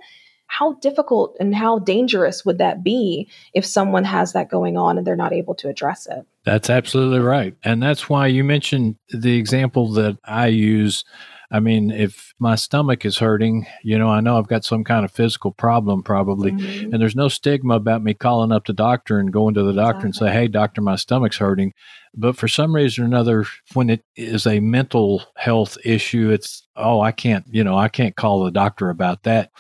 how 0.47 0.73
difficult 0.73 1.36
and 1.39 1.53
how 1.53 1.79
dangerous 1.79 2.45
would 2.45 2.57
that 2.60 2.83
be 2.83 3.27
if 3.53 3.65
someone 3.65 4.05
has 4.05 4.33
that 4.33 4.49
going 4.49 4.77
on 4.77 4.97
and 4.97 5.05
they're 5.05 5.15
not 5.15 5.33
able 5.33 5.55
to 5.55 5.67
address 5.67 6.07
it? 6.07 6.25
That's 6.45 6.69
absolutely 6.69 7.19
right. 7.19 7.55
And 7.63 7.83
that's 7.83 8.07
why 8.07 8.27
you 8.27 8.43
mentioned 8.43 8.95
the 9.10 9.38
example 9.38 9.91
that 9.93 10.17
I 10.23 10.47
use. 10.47 11.03
I 11.49 11.62
mean, 11.62 11.91
if 11.91 12.33
my 12.39 12.55
stomach 12.55 13.05
is 13.05 13.17
hurting, 13.17 13.67
you 13.81 13.97
know, 13.97 14.10
I 14.10 14.19
know 14.19 14.38
I've 14.38 14.49
got 14.49 14.65
some 14.65 14.83
kind 14.83 15.05
of 15.05 15.12
physical 15.12 15.51
problem 15.51 16.03
probably. 16.03 16.51
Mm-hmm. 16.51 16.91
And 16.91 17.01
there's 17.01 17.15
no 17.15 17.29
stigma 17.29 17.75
about 17.75 18.03
me 18.03 18.13
calling 18.13 18.51
up 18.51 18.65
the 18.65 18.73
doctor 18.73 19.17
and 19.17 19.31
going 19.31 19.53
to 19.53 19.63
the 19.63 19.73
doctor 19.73 20.07
exactly. 20.07 20.27
and 20.27 20.33
say, 20.36 20.39
hey, 20.39 20.47
doctor, 20.49 20.81
my 20.81 20.97
stomach's 20.97 21.38
hurting. 21.38 21.73
But 22.13 22.36
for 22.36 22.49
some 22.49 22.75
reason 22.75 23.03
or 23.03 23.07
another, 23.07 23.45
when 23.73 23.89
it 23.89 24.03
is 24.15 24.45
a 24.45 24.60
mental 24.60 25.23
health 25.38 25.77
issue, 25.86 26.31
it's, 26.31 26.67
oh, 26.75 26.99
I 26.99 27.12
can't, 27.12 27.45
you 27.49 27.63
know, 27.63 27.77
I 27.77 27.88
can't 27.88 28.15
call 28.15 28.43
the 28.43 28.51
doctor 28.51 28.89
about 28.89 29.23
that. 29.23 29.51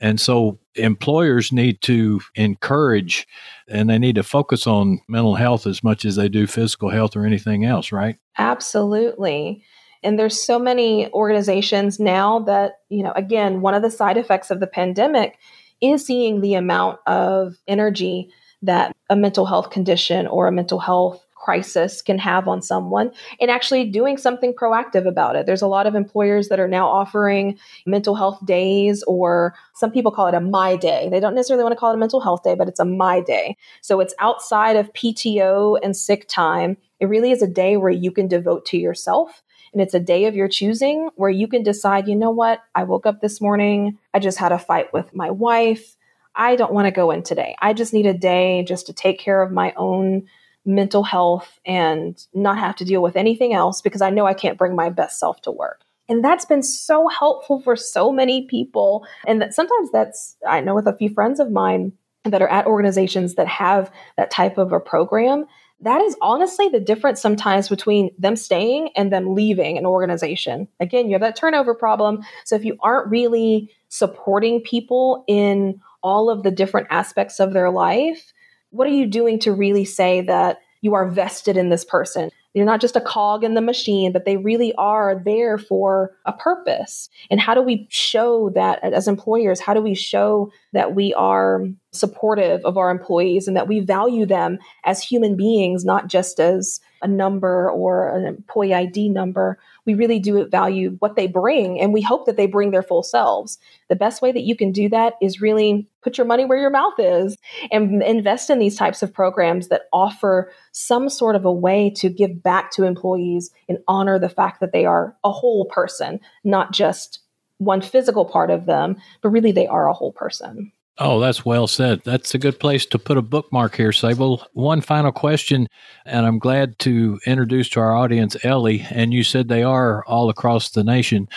And 0.00 0.20
so 0.20 0.58
employers 0.74 1.52
need 1.52 1.80
to 1.82 2.20
encourage 2.34 3.26
and 3.68 3.88
they 3.88 3.98
need 3.98 4.16
to 4.16 4.22
focus 4.22 4.66
on 4.66 5.00
mental 5.08 5.36
health 5.36 5.66
as 5.66 5.84
much 5.84 6.04
as 6.04 6.16
they 6.16 6.28
do 6.28 6.46
physical 6.46 6.90
health 6.90 7.16
or 7.16 7.24
anything 7.24 7.64
else, 7.64 7.92
right? 7.92 8.16
Absolutely. 8.36 9.64
And 10.06 10.18
there's 10.18 10.40
so 10.40 10.58
many 10.58 11.12
organizations 11.12 11.98
now 11.98 12.38
that, 12.40 12.74
you 12.88 13.02
know, 13.02 13.12
again, 13.16 13.60
one 13.60 13.74
of 13.74 13.82
the 13.82 13.90
side 13.90 14.16
effects 14.16 14.52
of 14.52 14.60
the 14.60 14.66
pandemic 14.68 15.36
is 15.82 16.06
seeing 16.06 16.40
the 16.40 16.54
amount 16.54 17.00
of 17.06 17.56
energy 17.66 18.30
that 18.62 18.96
a 19.10 19.16
mental 19.16 19.46
health 19.46 19.70
condition 19.70 20.28
or 20.28 20.46
a 20.46 20.52
mental 20.52 20.78
health 20.78 21.26
crisis 21.34 22.02
can 22.02 22.18
have 22.18 22.48
on 22.48 22.62
someone 22.62 23.10
and 23.40 23.50
actually 23.50 23.88
doing 23.90 24.16
something 24.16 24.52
proactive 24.52 25.06
about 25.06 25.36
it. 25.36 25.44
There's 25.44 25.62
a 25.62 25.68
lot 25.68 25.86
of 25.86 25.94
employers 25.94 26.48
that 26.48 26.58
are 26.58 26.68
now 26.68 26.88
offering 26.88 27.58
mental 27.84 28.14
health 28.14 28.44
days, 28.44 29.04
or 29.08 29.54
some 29.74 29.90
people 29.90 30.12
call 30.12 30.28
it 30.28 30.34
a 30.34 30.40
my 30.40 30.76
day. 30.76 31.08
They 31.08 31.20
don't 31.20 31.34
necessarily 31.34 31.62
want 31.62 31.74
to 31.74 31.78
call 31.78 31.90
it 31.90 31.94
a 31.94 31.98
mental 31.98 32.20
health 32.20 32.42
day, 32.42 32.54
but 32.54 32.68
it's 32.68 32.80
a 32.80 32.84
my 32.84 33.20
day. 33.20 33.56
So 33.80 34.00
it's 34.00 34.14
outside 34.18 34.76
of 34.76 34.92
PTO 34.92 35.78
and 35.82 35.96
sick 35.96 36.26
time. 36.28 36.76
It 36.98 37.06
really 37.06 37.30
is 37.30 37.42
a 37.42 37.48
day 37.48 37.76
where 37.76 37.92
you 37.92 38.10
can 38.10 38.28
devote 38.28 38.66
to 38.66 38.78
yourself. 38.78 39.42
And 39.72 39.82
it's 39.82 39.94
a 39.94 40.00
day 40.00 40.26
of 40.26 40.34
your 40.34 40.48
choosing 40.48 41.10
where 41.16 41.30
you 41.30 41.48
can 41.48 41.62
decide, 41.62 42.08
you 42.08 42.16
know 42.16 42.30
what? 42.30 42.62
I 42.74 42.84
woke 42.84 43.06
up 43.06 43.20
this 43.20 43.40
morning. 43.40 43.98
I 44.14 44.18
just 44.18 44.38
had 44.38 44.52
a 44.52 44.58
fight 44.58 44.92
with 44.92 45.14
my 45.14 45.30
wife. 45.30 45.96
I 46.34 46.56
don't 46.56 46.72
want 46.72 46.86
to 46.86 46.90
go 46.92 47.10
in 47.10 47.22
today. 47.22 47.56
I 47.60 47.72
just 47.72 47.92
need 47.92 48.06
a 48.06 48.14
day 48.14 48.64
just 48.66 48.86
to 48.86 48.92
take 48.92 49.18
care 49.18 49.42
of 49.42 49.52
my 49.52 49.72
own 49.76 50.26
mental 50.64 51.02
health 51.02 51.60
and 51.64 52.26
not 52.34 52.58
have 52.58 52.76
to 52.76 52.84
deal 52.84 53.00
with 53.00 53.16
anything 53.16 53.54
else 53.54 53.80
because 53.80 54.02
I 54.02 54.10
know 54.10 54.26
I 54.26 54.34
can't 54.34 54.58
bring 54.58 54.74
my 54.74 54.90
best 54.90 55.18
self 55.18 55.40
to 55.42 55.50
work. 55.50 55.82
And 56.08 56.24
that's 56.24 56.44
been 56.44 56.62
so 56.62 57.08
helpful 57.08 57.60
for 57.60 57.74
so 57.76 58.12
many 58.12 58.46
people. 58.46 59.06
And 59.26 59.40
that 59.42 59.54
sometimes 59.54 59.90
that's, 59.90 60.36
I 60.46 60.60
know 60.60 60.74
with 60.74 60.86
a 60.86 60.96
few 60.96 61.08
friends 61.08 61.40
of 61.40 61.50
mine 61.50 61.92
that 62.24 62.42
are 62.42 62.48
at 62.48 62.66
organizations 62.66 63.34
that 63.36 63.48
have 63.48 63.90
that 64.16 64.30
type 64.30 64.58
of 64.58 64.72
a 64.72 64.80
program, 64.80 65.46
that 65.80 66.00
is 66.00 66.16
honestly 66.22 66.68
the 66.68 66.80
difference 66.80 67.20
sometimes 67.20 67.68
between 67.68 68.10
them 68.18 68.36
staying 68.36 68.90
and 68.96 69.12
them 69.12 69.34
leaving 69.34 69.76
an 69.76 69.84
organization. 69.86 70.68
Again, 70.80 71.06
you 71.06 71.12
have 71.12 71.20
that 71.20 71.36
turnover 71.36 71.74
problem. 71.74 72.24
So 72.44 72.56
if 72.56 72.64
you 72.64 72.76
aren't 72.80 73.10
really 73.10 73.70
supporting 73.88 74.60
people 74.62 75.24
in 75.28 75.80
all 76.02 76.30
of 76.30 76.42
the 76.42 76.50
different 76.50 76.86
aspects 76.90 77.40
of 77.40 77.52
their 77.52 77.70
life, 77.70 78.32
what 78.70 78.86
are 78.86 78.92
you 78.92 79.06
doing 79.06 79.38
to 79.40 79.52
really 79.52 79.84
say 79.84 80.22
that 80.22 80.58
you 80.80 80.94
are 80.94 81.08
vested 81.08 81.56
in 81.56 81.68
this 81.68 81.84
person? 81.84 82.30
You're 82.54 82.64
not 82.64 82.80
just 82.80 82.96
a 82.96 83.02
cog 83.02 83.44
in 83.44 83.52
the 83.52 83.60
machine, 83.60 84.12
but 84.12 84.24
they 84.24 84.38
really 84.38 84.72
are 84.76 85.20
there 85.22 85.58
for 85.58 86.16
a 86.24 86.32
purpose. 86.32 87.10
And 87.30 87.38
how 87.38 87.52
do 87.52 87.60
we 87.60 87.86
show 87.90 88.48
that 88.54 88.82
as 88.82 89.06
employers? 89.06 89.60
How 89.60 89.74
do 89.74 89.82
we 89.82 89.94
show 89.94 90.50
that 90.76 90.94
we 90.94 91.12
are 91.14 91.64
supportive 91.92 92.64
of 92.64 92.76
our 92.76 92.90
employees 92.90 93.48
and 93.48 93.56
that 93.56 93.68
we 93.68 93.80
value 93.80 94.26
them 94.26 94.58
as 94.84 95.02
human 95.02 95.36
beings, 95.36 95.84
not 95.84 96.08
just 96.08 96.38
as 96.38 96.80
a 97.02 97.08
number 97.08 97.70
or 97.70 98.08
an 98.08 98.26
employee 98.26 98.74
ID 98.74 99.08
number? 99.08 99.58
we 99.86 99.94
really 99.94 100.18
do 100.18 100.46
value 100.48 100.96
what 100.98 101.16
they 101.16 101.26
bring 101.26 101.80
and 101.80 101.92
we 101.92 102.02
hope 102.02 102.26
that 102.26 102.36
they 102.36 102.46
bring 102.46 102.72
their 102.72 102.82
full 102.82 103.02
selves. 103.02 103.56
The 103.88 103.96
best 103.96 104.20
way 104.20 104.32
that 104.32 104.42
you 104.42 104.56
can 104.56 104.72
do 104.72 104.88
that 104.90 105.14
is 105.22 105.40
really 105.40 105.88
put 106.02 106.18
your 106.18 106.26
money 106.26 106.44
where 106.44 106.58
your 106.58 106.70
mouth 106.70 106.98
is 106.98 107.36
and 107.70 108.02
invest 108.02 108.50
in 108.50 108.58
these 108.58 108.76
types 108.76 109.02
of 109.02 109.14
programs 109.14 109.68
that 109.68 109.82
offer 109.92 110.50
some 110.72 111.08
sort 111.08 111.36
of 111.36 111.44
a 111.44 111.52
way 111.52 111.90
to 111.96 112.08
give 112.08 112.42
back 112.42 112.72
to 112.72 112.84
employees 112.84 113.50
and 113.68 113.78
honor 113.88 114.18
the 114.18 114.28
fact 114.28 114.60
that 114.60 114.72
they 114.72 114.84
are 114.84 115.16
a 115.24 115.30
whole 115.30 115.66
person, 115.66 116.20
not 116.44 116.72
just 116.72 117.20
one 117.58 117.80
physical 117.80 118.24
part 118.24 118.50
of 118.50 118.66
them, 118.66 118.96
but 119.22 119.30
really 119.30 119.52
they 119.52 119.66
are 119.66 119.88
a 119.88 119.94
whole 119.94 120.12
person. 120.12 120.72
Oh, 120.98 121.20
that's 121.20 121.44
well 121.44 121.66
said. 121.66 122.00
That's 122.04 122.34
a 122.34 122.38
good 122.38 122.58
place 122.58 122.86
to 122.86 122.98
put 122.98 123.18
a 123.18 123.22
bookmark 123.22 123.76
here, 123.76 123.92
Sable. 123.92 124.46
One 124.54 124.80
final 124.80 125.12
question, 125.12 125.68
and 126.06 126.24
I'm 126.24 126.38
glad 126.38 126.78
to 126.80 127.20
introduce 127.26 127.68
to 127.70 127.80
our 127.80 127.94
audience 127.94 128.34
Ellie. 128.42 128.86
And 128.90 129.12
you 129.12 129.22
said 129.22 129.48
they 129.48 129.62
are 129.62 130.04
all 130.06 130.30
across 130.30 130.70
the 130.70 130.82
nation 130.82 131.28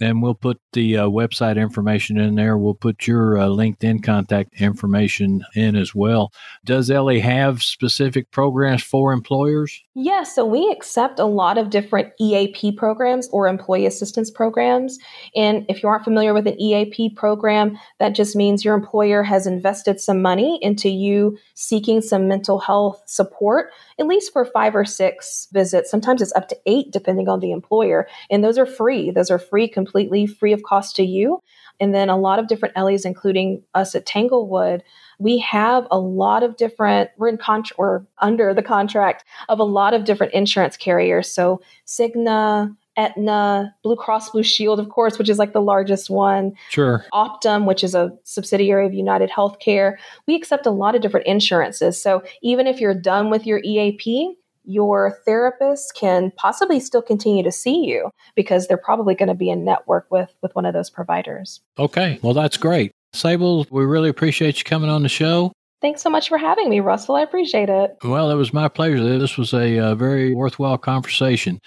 and 0.00 0.22
we'll 0.22 0.34
put 0.34 0.60
the 0.72 0.96
uh, 0.96 1.06
website 1.06 1.56
information 1.56 2.18
in 2.18 2.34
there. 2.34 2.58
We'll 2.58 2.74
put 2.74 3.06
your 3.06 3.38
uh, 3.38 3.46
LinkedIn 3.46 4.02
contact 4.02 4.60
information 4.60 5.44
in 5.54 5.76
as 5.76 5.94
well. 5.94 6.32
Does 6.64 6.90
Ellie 6.90 7.20
have 7.20 7.62
specific 7.62 8.30
programs 8.30 8.82
for 8.82 9.12
employers? 9.12 9.82
Yes, 9.94 10.34
so 10.34 10.44
we 10.44 10.68
accept 10.72 11.20
a 11.20 11.24
lot 11.24 11.56
of 11.56 11.70
different 11.70 12.12
EAP 12.20 12.72
programs 12.72 13.28
or 13.28 13.46
employee 13.46 13.86
assistance 13.86 14.30
programs. 14.30 14.98
And 15.36 15.64
if 15.68 15.82
you 15.82 15.88
aren't 15.88 16.02
familiar 16.02 16.34
with 16.34 16.48
an 16.48 16.60
EAP 16.60 17.10
program, 17.10 17.78
that 18.00 18.16
just 18.16 18.34
means 18.34 18.64
your 18.64 18.74
employer 18.74 19.22
has 19.22 19.46
invested 19.46 20.00
some 20.00 20.20
money 20.20 20.58
into 20.60 20.88
you 20.88 21.38
seeking 21.54 22.00
some 22.00 22.26
mental 22.26 22.58
health 22.58 23.02
support, 23.06 23.70
at 24.00 24.06
least 24.06 24.32
for 24.32 24.44
five 24.44 24.74
or 24.74 24.84
six 24.84 25.46
visits. 25.52 25.90
Sometimes 25.90 26.20
it's 26.20 26.34
up 26.34 26.48
to 26.48 26.56
eight, 26.66 26.90
depending 26.90 27.28
on 27.28 27.38
the 27.38 27.52
employer. 27.52 28.08
And 28.30 28.42
those 28.42 28.58
are 28.58 28.66
free. 28.66 29.12
Those 29.12 29.30
are 29.30 29.38
free, 29.38 29.68
completely 29.84 30.26
free 30.26 30.52
of 30.52 30.62
cost 30.62 30.96
to 30.96 31.04
you. 31.04 31.42
And 31.80 31.94
then 31.94 32.08
a 32.08 32.16
lot 32.16 32.38
of 32.38 32.48
different 32.48 32.74
Ellies, 32.76 33.04
including 33.04 33.62
us 33.74 33.94
at 33.94 34.06
Tanglewood, 34.06 34.82
we 35.18 35.38
have 35.38 35.86
a 35.90 35.98
lot 35.98 36.42
of 36.42 36.56
different, 36.56 37.10
we're 37.18 37.28
in 37.28 37.36
contract 37.36 37.78
or 37.78 38.06
under 38.18 38.54
the 38.54 38.62
contract 38.62 39.24
of 39.48 39.58
a 39.58 39.64
lot 39.64 39.94
of 39.94 40.04
different 40.04 40.32
insurance 40.32 40.76
carriers. 40.76 41.30
So 41.30 41.60
Cigna, 41.86 42.74
Aetna, 42.96 43.74
Blue 43.82 43.96
Cross 43.96 44.30
Blue 44.30 44.42
Shield, 44.44 44.78
of 44.78 44.88
course, 44.88 45.18
which 45.18 45.28
is 45.28 45.38
like 45.38 45.52
the 45.52 45.60
largest 45.60 46.10
one. 46.10 46.52
Sure. 46.70 47.04
Optum, 47.12 47.66
which 47.66 47.82
is 47.82 47.94
a 47.94 48.12
subsidiary 48.22 48.86
of 48.86 48.94
United 48.94 49.30
Healthcare. 49.30 49.96
We 50.26 50.36
accept 50.36 50.66
a 50.66 50.70
lot 50.70 50.94
of 50.94 51.02
different 51.02 51.26
insurances. 51.26 52.00
So 52.00 52.22
even 52.42 52.66
if 52.66 52.80
you're 52.80 52.94
done 52.94 53.30
with 53.30 53.46
your 53.46 53.60
EAP, 53.64 54.36
your 54.64 55.18
therapist 55.24 55.94
can 55.94 56.32
possibly 56.36 56.80
still 56.80 57.02
continue 57.02 57.42
to 57.42 57.52
see 57.52 57.84
you 57.84 58.10
because 58.34 58.66
they're 58.66 58.76
probably 58.76 59.14
going 59.14 59.28
to 59.28 59.34
be 59.34 59.50
in 59.50 59.64
network 59.64 60.06
with 60.10 60.34
with 60.42 60.54
one 60.54 60.66
of 60.66 60.74
those 60.74 60.90
providers. 60.90 61.60
Okay, 61.78 62.18
well 62.22 62.34
that's 62.34 62.56
great. 62.56 62.92
Sable, 63.12 63.66
we 63.70 63.84
really 63.84 64.08
appreciate 64.08 64.58
you 64.58 64.64
coming 64.64 64.90
on 64.90 65.02
the 65.02 65.08
show. 65.08 65.52
Thanks 65.80 66.02
so 66.02 66.08
much 66.08 66.28
for 66.28 66.38
having 66.38 66.70
me, 66.70 66.80
Russell. 66.80 67.14
I 67.14 67.20
appreciate 67.20 67.68
it. 67.68 67.98
Well, 68.02 68.30
it 68.30 68.36
was 68.36 68.54
my 68.54 68.68
pleasure. 68.68 69.18
This 69.18 69.36
was 69.36 69.52
a, 69.52 69.76
a 69.76 69.84
uh, 69.88 69.94
very 69.94 70.34
worthwhile 70.34 70.78
conversation. 70.78 71.60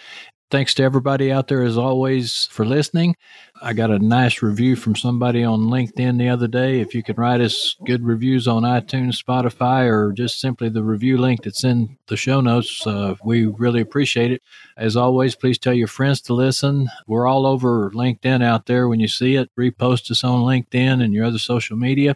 Thanks 0.49 0.73
to 0.75 0.83
everybody 0.83 1.29
out 1.29 1.49
there, 1.49 1.61
as 1.61 1.77
always, 1.77 2.47
for 2.49 2.63
listening. 2.63 3.17
I 3.61 3.73
got 3.73 3.91
a 3.91 3.99
nice 3.99 4.41
review 4.41 4.77
from 4.77 4.95
somebody 4.95 5.43
on 5.43 5.67
LinkedIn 5.67 6.17
the 6.17 6.29
other 6.29 6.47
day. 6.47 6.79
If 6.79 6.95
you 6.95 7.03
can 7.03 7.17
write 7.17 7.41
us 7.41 7.75
good 7.85 8.01
reviews 8.01 8.47
on 8.47 8.63
iTunes, 8.63 9.21
Spotify, 9.21 9.91
or 9.91 10.13
just 10.13 10.39
simply 10.39 10.69
the 10.69 10.83
review 10.83 11.17
link 11.17 11.43
that's 11.43 11.65
in 11.65 11.97
the 12.07 12.15
show 12.15 12.39
notes, 12.39 12.87
uh, 12.87 13.15
we 13.25 13.47
really 13.47 13.81
appreciate 13.81 14.31
it. 14.31 14.41
As 14.77 14.95
always, 14.95 15.35
please 15.35 15.57
tell 15.57 15.73
your 15.73 15.89
friends 15.89 16.21
to 16.21 16.33
listen. 16.33 16.87
We're 17.07 17.27
all 17.27 17.45
over 17.45 17.91
LinkedIn 17.91 18.41
out 18.41 18.67
there. 18.67 18.87
When 18.87 19.01
you 19.01 19.09
see 19.09 19.35
it, 19.35 19.49
repost 19.59 20.09
us 20.11 20.23
on 20.23 20.43
LinkedIn 20.43 21.03
and 21.03 21.13
your 21.13 21.25
other 21.25 21.39
social 21.39 21.75
media. 21.75 22.15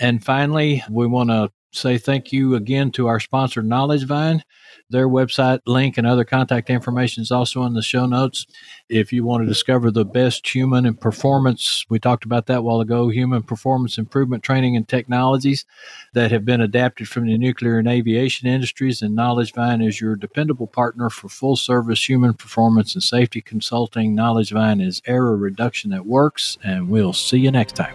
And 0.00 0.24
finally, 0.24 0.82
we 0.88 1.06
want 1.06 1.28
to 1.28 1.52
say 1.72 1.98
thank 1.98 2.32
you 2.32 2.54
again 2.54 2.90
to 2.92 3.06
our 3.06 3.20
sponsor, 3.20 3.62
KnowledgeVine. 3.62 4.42
Their 4.90 5.08
website 5.08 5.60
link 5.66 5.98
and 5.98 6.06
other 6.06 6.24
contact 6.24 6.68
information 6.68 7.22
is 7.22 7.30
also 7.30 7.62
in 7.62 7.74
the 7.74 7.82
show 7.82 8.06
notes. 8.06 8.46
If 8.88 9.12
you 9.12 9.24
want 9.24 9.42
to 9.42 9.48
discover 9.48 9.92
the 9.92 10.04
best 10.04 10.52
human 10.52 10.84
and 10.84 11.00
performance, 11.00 11.86
we 11.88 12.00
talked 12.00 12.24
about 12.24 12.46
that 12.46 12.58
a 12.58 12.62
while 12.62 12.80
ago, 12.80 13.08
human 13.08 13.44
performance 13.44 13.98
improvement 13.98 14.42
training 14.42 14.76
and 14.76 14.88
technologies 14.88 15.64
that 16.12 16.32
have 16.32 16.44
been 16.44 16.60
adapted 16.60 17.08
from 17.08 17.26
the 17.26 17.38
nuclear 17.38 17.78
and 17.78 17.86
aviation 17.86 18.48
industries, 18.48 19.00
and 19.00 19.16
KnowledgeVine 19.16 19.86
is 19.86 20.00
your 20.00 20.16
dependable 20.16 20.66
partner 20.66 21.08
for 21.08 21.28
full 21.28 21.56
service 21.56 22.08
human 22.08 22.34
performance 22.34 22.94
and 22.94 23.02
safety 23.02 23.40
consulting. 23.40 24.16
KnowledgeVine 24.16 24.84
is 24.84 25.02
error 25.06 25.36
reduction 25.36 25.90
that 25.92 26.06
works, 26.06 26.58
and 26.64 26.88
we'll 26.88 27.12
see 27.12 27.38
you 27.38 27.52
next 27.52 27.76
time. 27.76 27.94